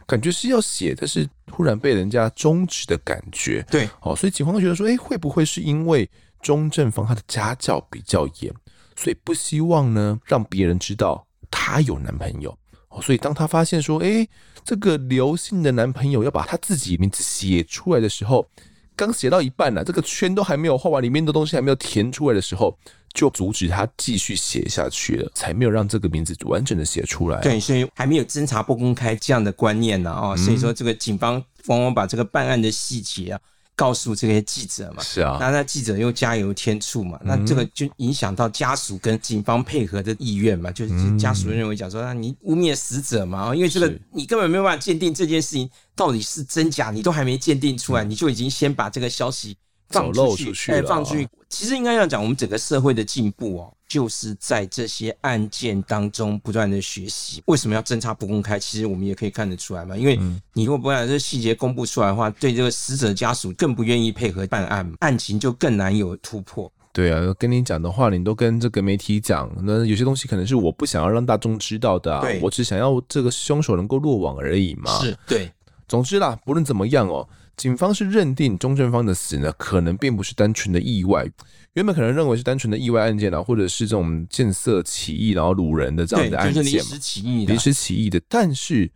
[0.07, 3.63] 感觉是要写，但是突然被人家终止的感觉。
[3.69, 6.09] 对，哦，所以警方觉得说，哎，会不会是因为
[6.41, 8.51] 钟正方他的家教比较严？
[8.95, 12.57] 所以不希望呢，让别人知道她有男朋友。
[13.01, 14.27] 所以当她发现说，哎，
[14.63, 18.47] 这个刘姓的男朋友要把他自己名字写出来的时候，
[18.95, 22.77] 刚写到一半呢，这个圈都还没有画完，里面的东西还没有填出来的时候，
[23.13, 27.41] 就阻止他继续写下去了，才没有让这个名字完整的写出来。
[27.41, 30.33] 对，所以还没有侦查不公开这样的观念呢啊。
[30.37, 33.41] 所以说，这个警方往往把这个办案的细节啊。
[33.75, 49.57] 告诉这些记者嘛，是啊，那那记者又加油添醋嘛，嗯、那这个就影响到家属跟警方配合的意愿嘛，就是家属认为讲说，那你污蔑死者嘛，因为这个你根本没有办法鉴定这件事情到底是真假，你都还没鉴定出来，你就已经先把这个消息
[49.89, 51.27] 放出去，哎，放出去。
[51.49, 53.71] 其实应该要讲，我们整个社会的进步哦。
[53.87, 57.43] 就是在这些案件当中不断的学习。
[57.45, 58.57] 为什么要侦查不公开？
[58.57, 59.95] 其实我们也可以看得出来嘛。
[59.95, 60.19] 因为
[60.53, 66.69] 你如果不把这细节公布出来的话，对这个死者家属更不愿意配合办案，案情就更难有突破。
[66.91, 72.27] 对啊，跟你讲的话，你都跟这个媒体讲，那有些东西可能是我不想要让大众知道的啊。
[72.41, 74.99] 我只想要这个凶手能够落网而已嘛。
[74.99, 75.49] 是，对。
[75.87, 77.25] 总之啦，不论怎么样哦。
[77.57, 81.25] 警方是认定钟正方的死呢，可能并不是单纯的意外。
[81.73, 88.21] 原本可能认为是单纯的意外案件啊，或者是这种见色起意然后掳人的这样的案件，临时起意的，临时起意的。
[88.29, 88.89] 但是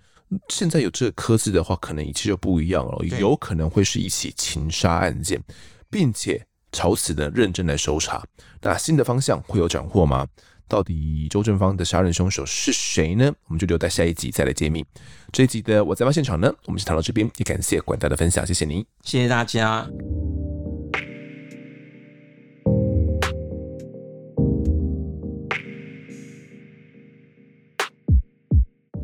[0.50, 5.42] 现在有这个科字的话，可能一切就不一样了，有可能会是一起情杀案件，
[5.90, 8.24] 并且朝此的认真来搜查。
[8.62, 10.28] 那新的方向会有斩获吗？
[10.70, 13.34] 到底周正芳的杀人凶手是谁呢？
[13.48, 14.86] 我们就留在下一集再来揭秘。
[15.32, 19.90] 这一集的我在发现场呢，我们先谈到这边，也感谢管大的分享，谢谢您，谢谢大家。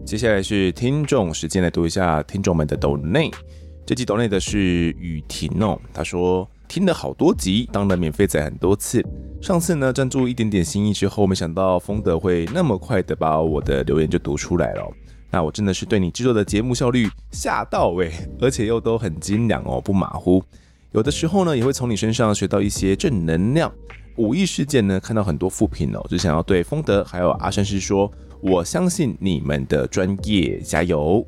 [0.06, 3.32] 接下来是听众时间，来读一下听众们的抖内。
[3.88, 4.60] 这集抖内的是
[5.00, 6.48] 雨婷哦，他说。
[6.76, 9.02] 听了好多集，当了免费仔很多次。
[9.42, 14.92] 上次呢，赞助一点点心意之后，没想到丰德会那么快的把我的留言就读出来了。
[15.32, 18.12] 那我真的是对你制作的节目效率吓到诶，
[18.42, 20.44] 而且又都很精良哦，不马虎。
[20.92, 23.72] 有的时候呢，也会从你身上学到一些正能量。
[24.18, 28.12] 五亿事件呢，看到很多负评哦，就想要对丰德还有阿山师说，
[28.42, 31.26] 我相信你们的专业，加油。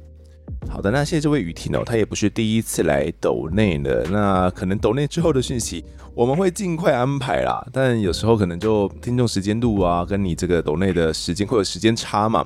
[0.70, 5.84] 好的，那谢谢这位雨婷哦，他也不是第一次来抖内的，那可能抖内之后的讯息
[6.14, 12.46] 我们会尽快安排啦，但有时候可能就听众时间录啊，跟你这个抖内的时间会有时间差嘛，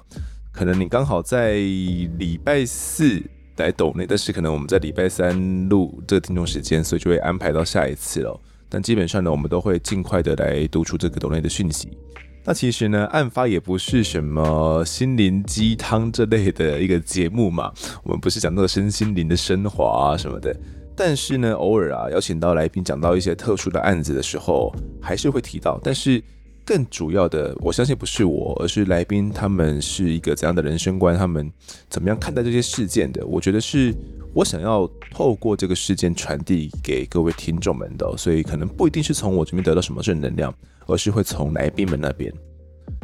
[0.51, 3.21] 可能你刚好在礼拜四
[3.57, 11.89] 来抖内，但是可能我们在礼拜三录这个听众时间，所以就会安排到下一次了，但基本上呢，我们都会尽快的来读出这个抖内的讯息。
[12.43, 17.71] 那其实呢，案发也不是什么心灵鸡汤这类的一个节目嘛，
[18.03, 20.55] 我们不是讲那个身心灵的升华啊什么的。
[20.95, 25.79] 但是呢，偶尔啊邀请到来宾讲到一些特殊的案子的时候，还是会提到。
[25.83, 26.21] 但是
[26.65, 31.51] 更主要的，我相信不是我，而是来宾他们是一个怎样的人生观，他们
[31.89, 33.25] 怎么样看待这些事件的。
[33.25, 33.93] 我觉得是
[34.33, 40.53] 我想要透过这个事件传递给各位听众们的，所以可能不一定是从我这边得到什么正能量。
[40.87, 42.31] 而是会从来宾们那边。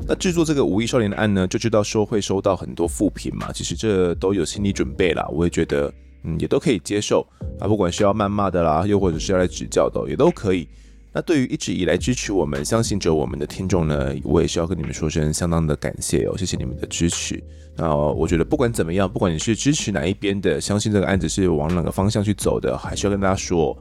[0.07, 3.51] 那制作这个五亿少年的案呢，就知道说会收到很多负评嘛。
[3.51, 5.91] 其实这都有心理准备啦，我也觉得，
[6.23, 7.25] 嗯，也都可以接受
[7.59, 7.67] 啊。
[7.67, 10.67] 不管是要谩骂的啦，又或者是要来指教的，也都可以。
[11.13, 17.41] 那对于一直以来支持我们、相信着我们的听众呢，我也是要跟你们说声相当的感谢哦，谢谢你们的支持。
[17.75, 23.75] 那我觉得不管怎么样，不管你是支持哪一边的，相信这个案子是往哪个方向去走的，还是要跟大家说，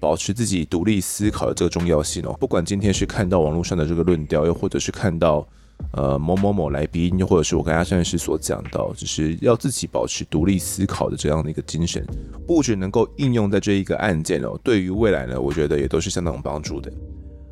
[0.00, 2.34] 保持自己独立思考的这个重要性哦。
[2.40, 5.46] 不管今天是看到网络上的这个论调，又或者是看到。
[5.92, 12.04] 呃，某某某来宾，又或者是我跟阿善师所讲到，就是要自己保持独立思考的这样的一个精神，
[12.46, 16.92] 不只能够应用在这一个案件哦，对于未来呢，我觉得也都是相当有帮助的。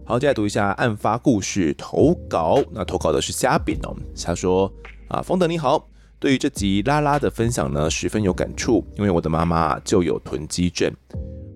[0.05, 4.71] 好，接下来读一下案发故事投稿，那投稿的是虾饼哦，他说
[5.09, 5.89] 啊，方德你好，
[6.19, 10.93] 对于这集拉拉的分享呢，十分有感触，因为我的妈妈就有囤积症，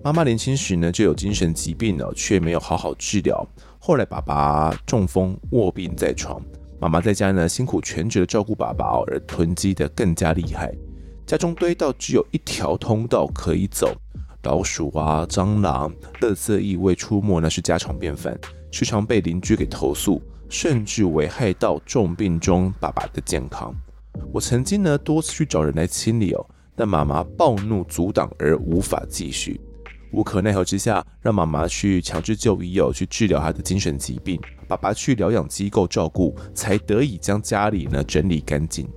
[0.05, 3.47] 妈妈年轻时呢就有精神疾病了，却没有好好治疗，
[3.79, 6.43] 后来爸爸中风卧病在床。
[6.81, 10.75] 妈妈在家呢，辛苦全职的照顾爸爸，而囤积的更加厉害。
[11.25, 13.95] 家中堆到只有一条通道可以走，
[14.43, 15.89] 老鼠啊、蟑螂、
[16.21, 18.37] 垃圾异味出没，那是家常便饭，
[18.73, 23.73] 时常被邻居给投诉，甚至危害到重病中爸爸的健康。
[24.33, 26.45] 我曾经呢多次去找人来清理哦，
[26.75, 29.61] 但妈妈暴怒阻挡而无法继续。
[30.13, 34.41] 无可奈何之下，让妈妈去强制就医哦，去治疗她的精神疾病。
[34.69, 38.89] 爸爸去疗养机构照顾，才得以将家里呢整理干净。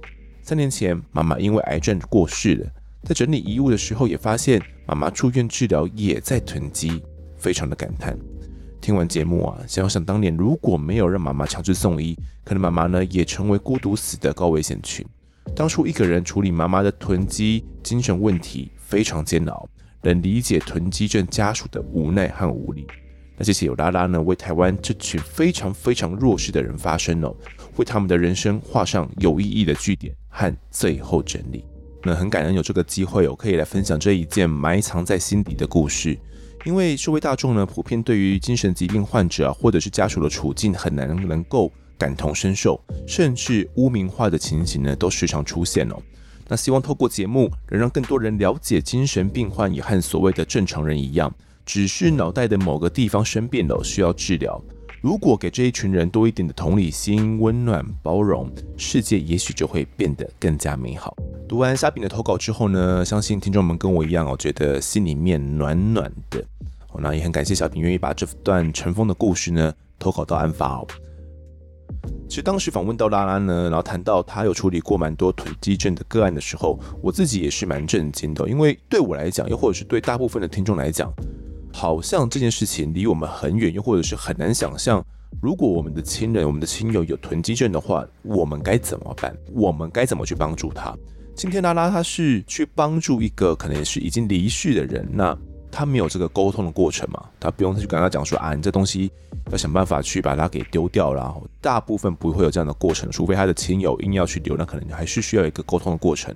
[0.41, 2.67] 三年前，妈妈因为癌症过世了。
[3.03, 7.01] 在整理遗物的时候，也发现妈妈住院治疗也在囤积，
[7.37, 8.17] 非常的感叹。
[8.81, 15.05] 听完节目啊，想想当年如果没有让妈妈强制送医，可能妈妈呢也成为孤独死的高危险群。
[15.55, 19.67] 当初一个人处理妈妈的囤积精神问题，非常煎熬。
[20.05, 22.85] 能理解囤积症家属的无奈和无力。
[23.37, 27.35] 那谢谢有拉拉呢，为台湾这群非常非常弱势的人发声哦，
[27.75, 31.65] 为他们的人生画上有意义的句点和最后整理。
[32.03, 36.17] 那很感恩有这个机会哦，可以来分享这一件埋藏在心底的故事。
[36.63, 46.01] 因为社会大众呢，普遍对于精神疾病患者啊，或者是家属的处境很难能够感同身受，甚至污名化的情形呢，都时常出现哦。
[46.47, 51.33] 那希望透过节目，能让更多人了解精神病患也和所谓的正常人一样，
[51.65, 54.61] 只是脑袋的某个地方生病了，需要治疗。
[55.01, 61.15] 如果给这一群人多一点的同理心、温暖、包容，世界也许就会变得更加美好。
[61.47, 66.43] 读完虾饼的投稿之后呢，相信听众们跟我一样哦，觉得心里面暖暖的。
[66.97, 70.87] 那也很感谢小饼愿意把这段尘封的故事呢投稿到案发哦。
[72.27, 81.13] 其实当时访问到拉拉呢，然后谈到他有处理过蛮多囤积症的个案的时候，我自己也是蛮震惊的，因为对我来讲，又或者是对大部分的听众来讲，
[81.71, 85.05] 好像这件事情离我们很远，又或者是很难想象，
[85.41, 89.35] 如果我们的亲人、我们的亲友有囤积症的话，我们该怎么办？
[89.53, 90.93] 我们该怎么去帮助他？
[91.35, 95.37] 今天拉拉他是去帮助一个可能是已经离世的人，那。
[95.77, 97.21] 他没有这个沟通的过程嘛？
[97.37, 99.11] 他不用去跟他讲说啊，你这东西
[99.51, 101.21] 要想办法去把它给丢掉了。
[101.21, 106.33] 然后大部分不会有这样的过程，除非他的亲友硬要去丢，那可能还是需要一个沟通的过程。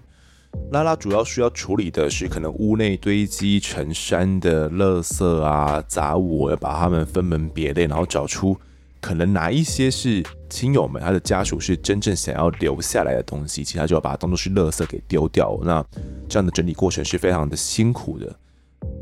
[0.72, 8.58] 拉拉主要需要处理的是可能屋内堆积成山的垃圾啊、杂物，要把它们分门别类，然后找出
[9.00, 15.58] 可能哪一些是亲友们他的家属是真正想要留下来的东西，其他就要把它当做是垃圾给丢掉。
[15.64, 15.86] 那
[16.28, 18.36] 这样的整理过程是非常的辛苦的。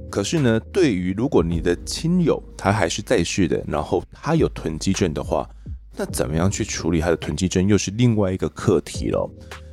[0.09, 5.47] 可是呢，对于如果你的亲友他还是在世的，然后他有囤积症的话，
[5.95, 9.29] 那怎么样去处理他的囤积症，又是另外一个课题了。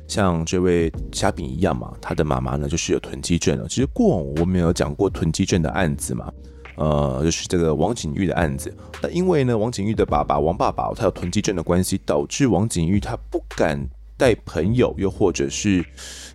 [0.07, 3.67] 像这位虾饼一样嘛，他的妈妈呢就是有囤积症了。
[3.67, 6.31] 其实过往我们有讲过囤积症的案子嘛，
[6.75, 8.71] 呃，就是这个王景玉的案子。
[9.01, 13.83] 那因为呢，王景玉的爸爸王爸爸他有囤积症的关系，导致王景玉他不敢
[14.15, 15.83] 带朋友，又或者是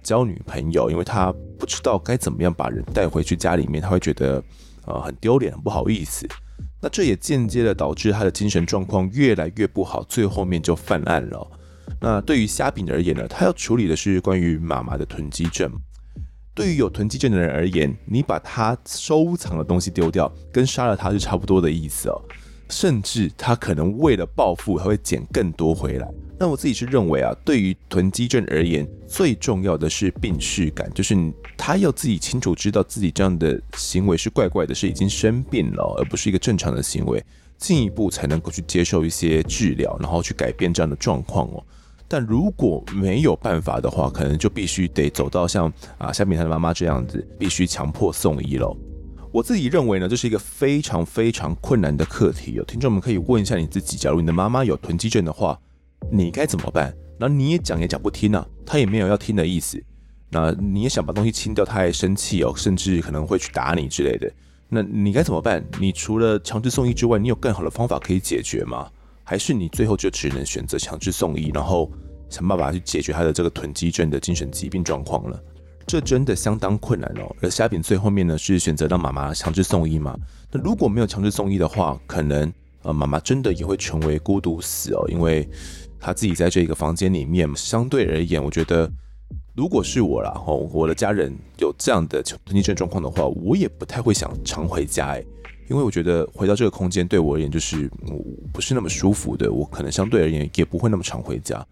[0.03, 1.33] 交女朋友，因为他。
[1.61, 4.43] 不知道该怎么样把人带回去家里面，他会觉得
[4.87, 6.27] 呃很丢脸，很不好意思。
[6.81, 11.47] 那这也间接的导致他的精神状况越来越不好，最后面就犯案了。
[12.01, 15.71] 那对于虾饼而言呢，他要处理的是关于妈妈的囤积症。
[16.55, 22.19] 对于有囤积症的人而言，你把他收藏的东西丢掉，跟杀了他是差不多的意思哦。
[22.71, 26.09] 甚至他可能为了报复，还会捡更多回来。
[26.43, 31.15] 那我自己是认为啊，对于囤积症而言，最重要的是病识感，就是
[31.55, 37.23] 他要自己清楚知道自己这样的行为是怪怪的，是已经生病了，而不是一个正常的行为，
[37.59, 41.63] 进一步才能够去接受一些治疗，然后去改变这样的状况哦。
[42.09, 48.75] 但如果没有办法的话，可能就必须得走到像啊下面他的妈妈这样子，必须强迫送医了。
[49.31, 52.55] 我自己认为呢，这是一个非常非常困难的课题。
[52.55, 55.61] 有听众们可以问一下你自己，假如你的妈妈有囤积症的话。
[56.11, 56.95] 你该怎么办？
[57.19, 59.83] 那你也讲也讲不听啊，他也没有要听的意思。
[60.31, 64.31] 那你也想把东西清掉，他还生气哦，甚至可能会去打你之类的。
[64.69, 65.65] 那你该怎么办？
[65.81, 68.89] 你除了强制送医之外，你有更好的方法可以解决吗？
[69.25, 71.91] 还是你最后就只能选择强制送医，然后
[72.29, 75.43] 想办法去解决他的这个囤积症的精神疾病状况了？
[75.87, 77.35] 这真的相当困难哦。
[77.43, 80.17] 而虾饼最后面呢，是选择让妈妈强制送医嘛？
[80.53, 85.49] 那如果没有强制送医的话，可能呃妈妈真的也会成为孤独死哦，因为
[86.01, 88.91] 他自己在这个房间里面，相对而言，我觉得。
[89.57, 95.25] 如果是我啦，吼，我的家人有这样的囤积症状况的话，我也不太会想常回家哎，
[95.69, 97.91] 因为我觉得回到这个空间对我而言就是
[98.53, 101.65] 不是那么舒服的，我可能相对而言也不会那么常回家。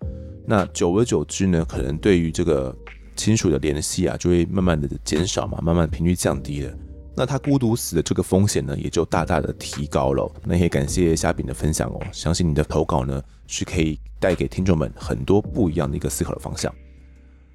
[0.44, 2.76] 那久而久之呢，可能对于这个
[3.16, 6.76] 亲属的联系啊，就会慢慢的减少嘛，慢慢频率降低了。
[7.18, 10.30] 那他孤独死的这个风险呢，也就大大的提高了。
[10.44, 16.72] 那也感谢虾饼的分享哦，相信你的投稿呢，是可以带给听众们很多不一样的一个思考的方向。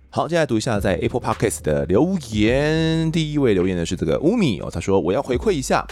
[0.09, 3.09] 好，接下来读一下在 Apple Podcast 的留言。
[3.09, 5.87] 第一位留言的是这个乌米哦，他说我要回馈一下，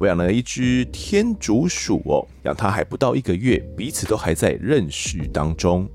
[0.00, 5.88] 我养了一只天竺鼠哦，养它还不到一个月，彼此都还在认识当中。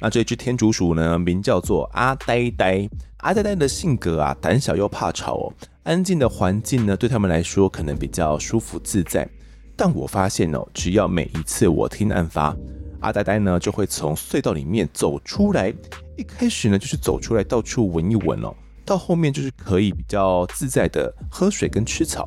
[0.00, 2.88] 那这只天竺鼠呢，名叫做阿呆呆。
[3.18, 9.28] 阿呆呆的性格啊，胆小又怕吵哦，安静的环境呢，对他们来说可能比较舒服自在。
[9.76, 12.56] 但我发现哦，只要每一次我听案发，
[13.00, 15.72] 阿呆呆呢就会从隧道里面走出来。
[16.16, 18.54] 一开始呢，就是走出来到处闻一闻哦，
[18.86, 22.26] 到后面就是可以比较自在的喝水跟吃草。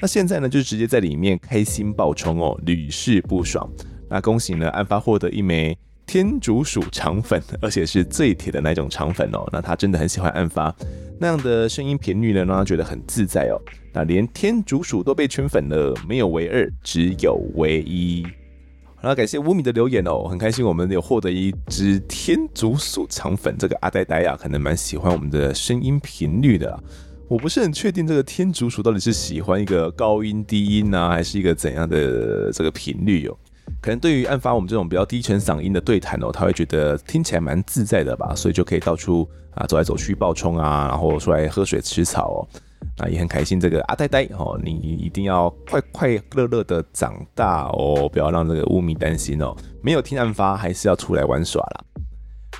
[0.00, 3.68] 那现在呢，就直接在里面开心暴冲哦，屡试不爽。
[4.08, 5.76] 那恭喜呢，案发获得一枚
[6.08, 9.46] 天竺鼠肠粉， 而且是最铁的那种肠粉哦。
[9.52, 10.74] 那他真的很喜欢案发
[11.20, 13.60] 那样的声音频率呢，让他觉得很自在哦。
[13.92, 18.26] 那连天竺鼠都被圈粉了，没有唯二，只有唯一。
[18.96, 23.54] 好了，感谢五米的留言哦，很开心我们有获得一只天竺鼠肠粉。
[23.58, 26.82] 这个阿呆呆啊，可能蛮喜欢我们的声音频率的。
[27.28, 33.36] 我不是很确定这个天竺鼠到底是喜欢一个高音低音呢，还是一个怎样的这个频率哦？
[33.80, 42.48] 可能对于案发我们这种比较低沉嗓音的对谈哦，他会觉得听起来蛮自在的吧，所以就可以到处啊走来走去暴冲啊，然后出来喝水吃草哦。
[42.96, 49.54] 那也很开心，这个阿呆呆哦，你一定要快快乐乐的长大哦，不要让这个乌米担心哦。
[49.82, 51.84] 没有听案发，还是要出来玩耍啦。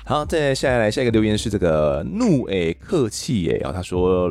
[0.05, 4.29] 好，再下来下一个留言是这个怒诶客气诶，然后他说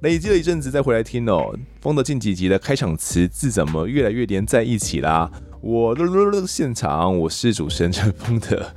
[0.00, 5.30] 累积了一阵子再回来听哦，风的近几集的开场词字怎么越来越连在一起啦？
[5.62, 8.72] 我的现场，我是主持人陈峰的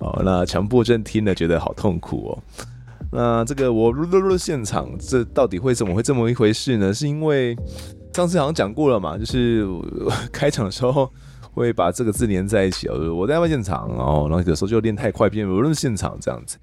[0.00, 2.38] 哦，那强迫症听了觉得好痛苦哦。
[3.12, 6.92] 那这个我录录录现场，这到底会怎么会这么一回事呢？
[6.92, 7.56] 是因为
[8.12, 9.64] 上次好像讲过了嘛，就是
[10.32, 11.08] 开场的时候
[11.52, 13.14] 会把这个字连在一起哦。
[13.14, 16.58] 我在外现场哦，然后有时候就练太快，变无论现场这样子。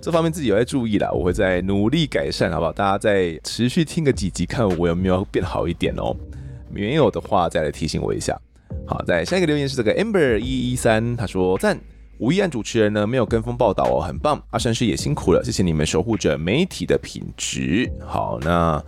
[0.00, 2.72] 这方面自己有在注意啦，我会在努力改善，好不好？
[2.72, 6.14] 大家再持续听个几集，看我有没有变好一点哦。
[6.70, 8.38] 没有的话，再来提醒我一下。
[8.88, 11.78] 好，在下一个留言是这个 Amber 一一三，他说赞。
[12.20, 14.42] 五一案主持人呢，没有跟风报道哦，很棒。
[14.50, 17.88] 阿山师也辛苦了，谢谢你们守护着媒体的品质。
[18.04, 18.82] 好，那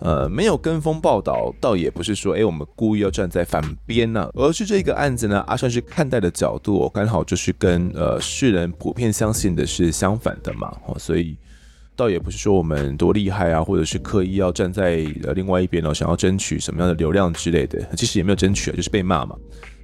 [0.00, 10.76] 呃没有跟风报道，倒也不是说诶我们故意要站在反边呢、啊，而是这个案子呢，阿山师看待的角度、哦，刚好就是跟呃世人普遍相信的是相反的嘛。
[10.86, 11.36] 哦，所以
[11.94, 19.36] 倒也不是说我们多厉害啊，或者是刻意要站在呃另外一边哦，想要争取什么样的流量之类的，其实也没有争取啊，就是被骂嘛。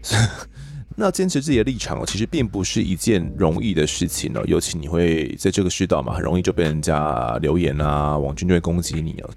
[0.97, 4.43] 那坚持自己的立场哦，其实并不是一件容易的事情哦。
[4.47, 9.31] 尤其你会在这个世道嘛，很容易就被人家留言啊，网军就会攻击你哦。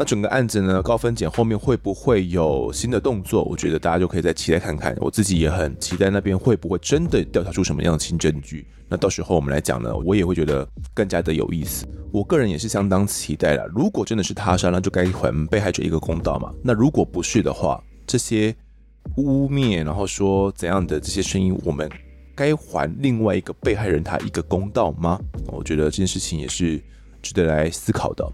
[0.00, 3.44] 那整个案子呢，高分检后面会不会有新的动作？
[3.44, 4.96] 我觉得大家就可以再期待看看。
[4.98, 8.66] 我自己也很期待那边会不会真的调查出什么样的新证据。
[8.88, 11.86] 那到时候我们来讲呢，我也会觉得更加的有意思。
[12.10, 13.66] 我个人也是相当期待了。
[13.66, 16.50] 如果真的是他杀，那就该还被害者一个公道嘛。
[16.64, 18.56] 那如果不是的话，这些。
[19.16, 21.90] 污蔑，然后说怎样的这些声音，我们
[22.34, 25.20] 该还另外一个被害人他一个公道吗？
[25.48, 26.80] 我觉得这件事情也是
[27.20, 28.26] 值得来思考的。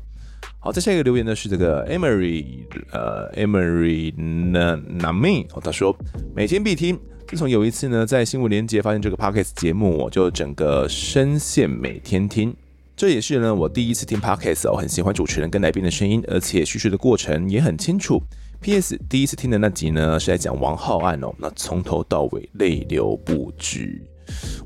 [0.66, 2.44] 好，再下一个留言呢是这个 Emery，
[2.90, 5.96] 呃，Emery Nami，哦，他说
[6.34, 6.98] 每天必听，
[7.28, 12.52] 自从有一次呢在新闻连结发现这个 Podcast 节目，我就整个深陷每天听。
[12.96, 18.20] 这也是呢我第一次听 Podcast 哦，很喜欢主持人跟来宾的声音，而且叙述的过程也很清楚。
[18.60, 18.98] P.S.
[19.08, 24.02] 第一次听的那集呢，是在讲王浩案哦，那从头到尾泪流不止，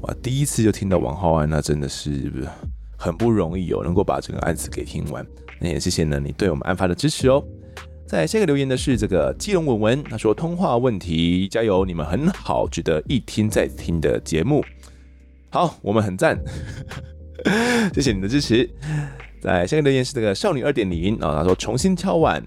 [0.00, 0.14] 哇！
[0.22, 2.32] 第一次就听到王浩案，那真的是
[3.00, 5.26] 很不容易哦，能够把整个案子给听完。
[5.58, 7.42] 那也谢谢呢你对我们案发的支持哦。
[8.06, 14.62] 在下一个留言的是这个基隆文文，他说通话问题，加油，你们很好，值得一听再听的节目。
[15.48, 16.38] 好，我们很赞，
[17.94, 18.68] 谢谢你的支持。
[19.40, 22.42] 在下一个留言是这个少女二点零啊，他说重新敲碗。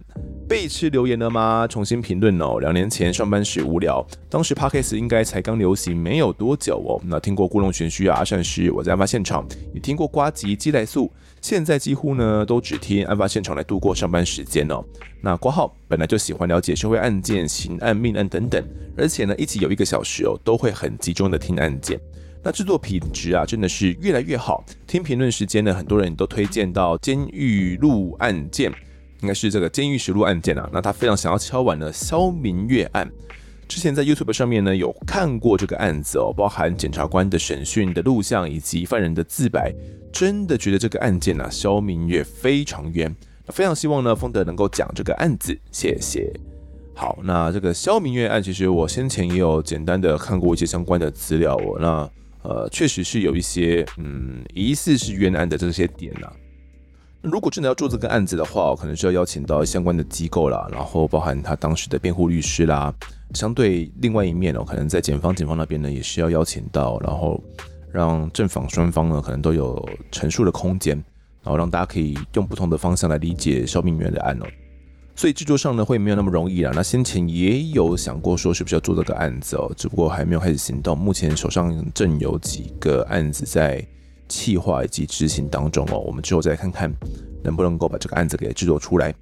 [0.46, 1.66] 被吃留言了吗？
[1.68, 2.60] 重新评论哦。
[2.60, 7.02] 两年前上班时无聊，当时 Podcast 应该才刚流行没有多久哦。
[7.06, 11.10] 那听过故弄玄虚啊，阿善师，我在案发现场也听过呱吉鸡来素，
[11.42, 14.84] 现在几乎呢都只听案发现场来度过上班时间哦。
[15.22, 18.62] 那括号本来就喜欢了解社会案件、刑案、命案等等，
[18.98, 21.98] 而且呢一集有一个小时哦，都会很集中的听案件。
[22.44, 24.64] 那制作品质啊真的是越来越好。
[24.86, 28.72] 听评论时间呢，很多人都推荐到监狱录案件。
[29.22, 33.10] 应该是这个监狱实录案件啊，那他非常想要敲碗的肖明月案。
[33.70, 39.74] 之前在 YouTube 上面呢有看过这个案子哦，包含检察官的审讯的录像以及犯人的自白，
[40.12, 43.16] 真的觉得这个案件啊，肖明月非常冤。
[43.46, 46.30] 那非常希望呢，丰德能够讲这个案子，谢谢。
[46.94, 52.10] 好，那这个肖明月案，其实我先前也有简单的看过一些相关的资料哦，那
[52.44, 56.34] 呃，确实是有一些嗯，疑似是冤案的这些点呐、啊。
[57.22, 62.94] 如果真的要做这个案子的话，可能是要邀请到相关的机构啦，然后包含他当时的辩护律师啦。
[63.34, 67.42] 相对另外一面哦，可能在检方、警方那边呢，也是要邀请到，然后
[67.92, 70.98] 让正反双方呢，可能都有陈述的空间，
[71.42, 74.46] 然后让大家可以用不同的方向来理解肖明月的案哦。
[75.16, 76.72] 所以制作上呢，会没有那么容易啦。
[76.74, 80.98] 那先前也有想过说是不是要做这个案子哦，只不过还没有开始行动。
[80.98, 83.86] 目前手上正有几个案子在。
[84.30, 86.92] 企划以及执行当中哦，我们之后再看看
[87.44, 89.14] 能不能够把这个案子给制作出来。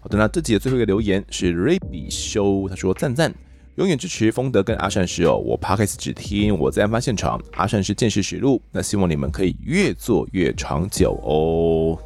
[0.00, 3.34] 好的，那这集的最后一个留言是 Raby Show，他说赞赞，
[3.74, 11.98] 永远支持丰德跟阿善师哦，我 p o c a s t 只听我在案发现场，阿善师见识实录，那希望你们可以越做越长久哦。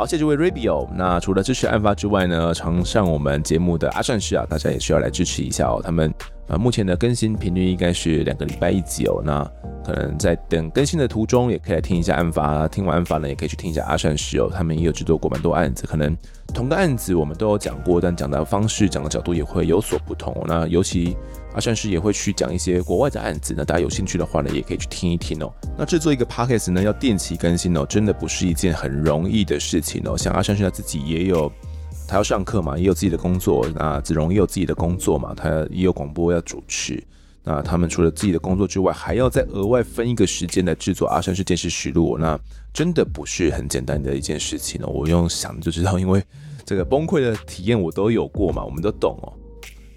[0.00, 0.88] 好，谢谢这位 Radio。
[0.94, 5.78] 那除了支持案发之外呢，常上我们节目的阿善师啊，大家也需要来支持一下哦。
[5.84, 6.10] 他们
[6.46, 9.20] 呃目前的更新频率应该是两个礼拜一集哦。
[9.22, 9.44] 那
[9.84, 12.66] 可能在等更新的途中，也可以来听一下案发。
[12.66, 15.86] 听完案发呢，也可以去听一下阿善师哦，他们也有制作过蛮多案子。
[15.86, 16.16] 可能
[16.52, 20.36] 同个案子我们都有讲过，但讲的方式、讲的角度也会有所不同。
[20.46, 21.16] 那尤其
[21.54, 25.52] 阿善师也会去讲一些国外的案子，那大家有兴趣的话呢，也可以去听一听哦。
[25.78, 30.16] 那制作一个 podcast 呢，要定期更新哦，真的不是一件很容易的事情哦。
[30.16, 31.50] 像阿善师他自己也有，
[32.06, 33.66] 他要上课嘛，也有自己的工作。
[33.74, 37.02] 那子荣也有自己的工作嘛，他也有广播要主持。
[37.42, 42.38] 那他们除了自己的工作之外，还要再额外分一个时间来制作《阿善师见识实录》，那
[42.72, 44.88] 真的不是很简单的一件事情哦。
[44.88, 46.22] 我用想就知道，因为
[46.66, 49.32] 这个崩溃的体验我都有过嘛，我们都懂哦。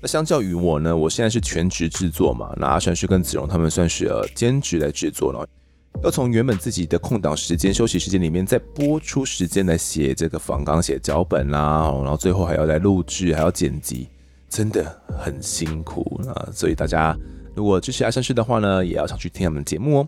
[0.02, 5.48] 那相较于我呢，我现在是全职制作嘛，那阿善是跟子荣他们算是呃兼职来制作了，
[6.02, 14.08] 要从原本自己的空档时间、休息时间里面再拨出时间来写这个访纲、写脚本啦，然后最后还要来录制，还要剪辑。
[14.54, 14.86] 真的
[15.18, 17.18] 很辛苦啊，所以大家
[17.56, 20.08] 如果支持阿善师的话呢，也要常去听他们的节目哦。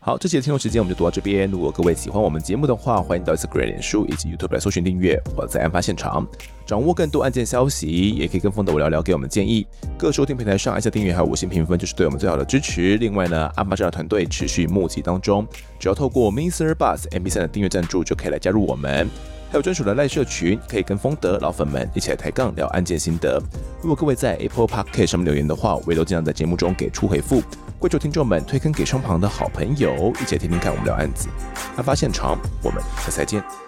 [0.00, 1.50] 好，这期的听众时间我们就读到这边。
[1.50, 5.20] 如果各位喜欢我们节目的话，欢迎到 Instagram、脸书以及 YouTube 来搜寻订阅。
[5.36, 6.26] 我在案发现场，
[6.66, 9.66] 掌握更多案件消息，也可以跟风的我聊聊，给我们建议。
[9.98, 12.96] 各收听平台上按下订阅还有五星评分，就是对我们最好的支持。
[12.96, 15.46] 另外呢，案发这样团队持续募集当中，
[15.78, 16.72] 只要透过 Mr.
[16.72, 19.10] Bus MP3 的订阅赞助，就可以来加入我们。
[19.54, 23.40] 还有专属的赖社群，可以跟风德老粉们一起来抬杠聊案件心得。
[23.80, 27.40] 如果各位在 Apple Podcast 上面留言的话，我也都尽量在节目中给出回复。
[27.78, 31.28] 跪求听众们推坑给身旁的好朋友，一起听听看我们聊案子。
[31.76, 33.63] 案发现场，我们下次再见。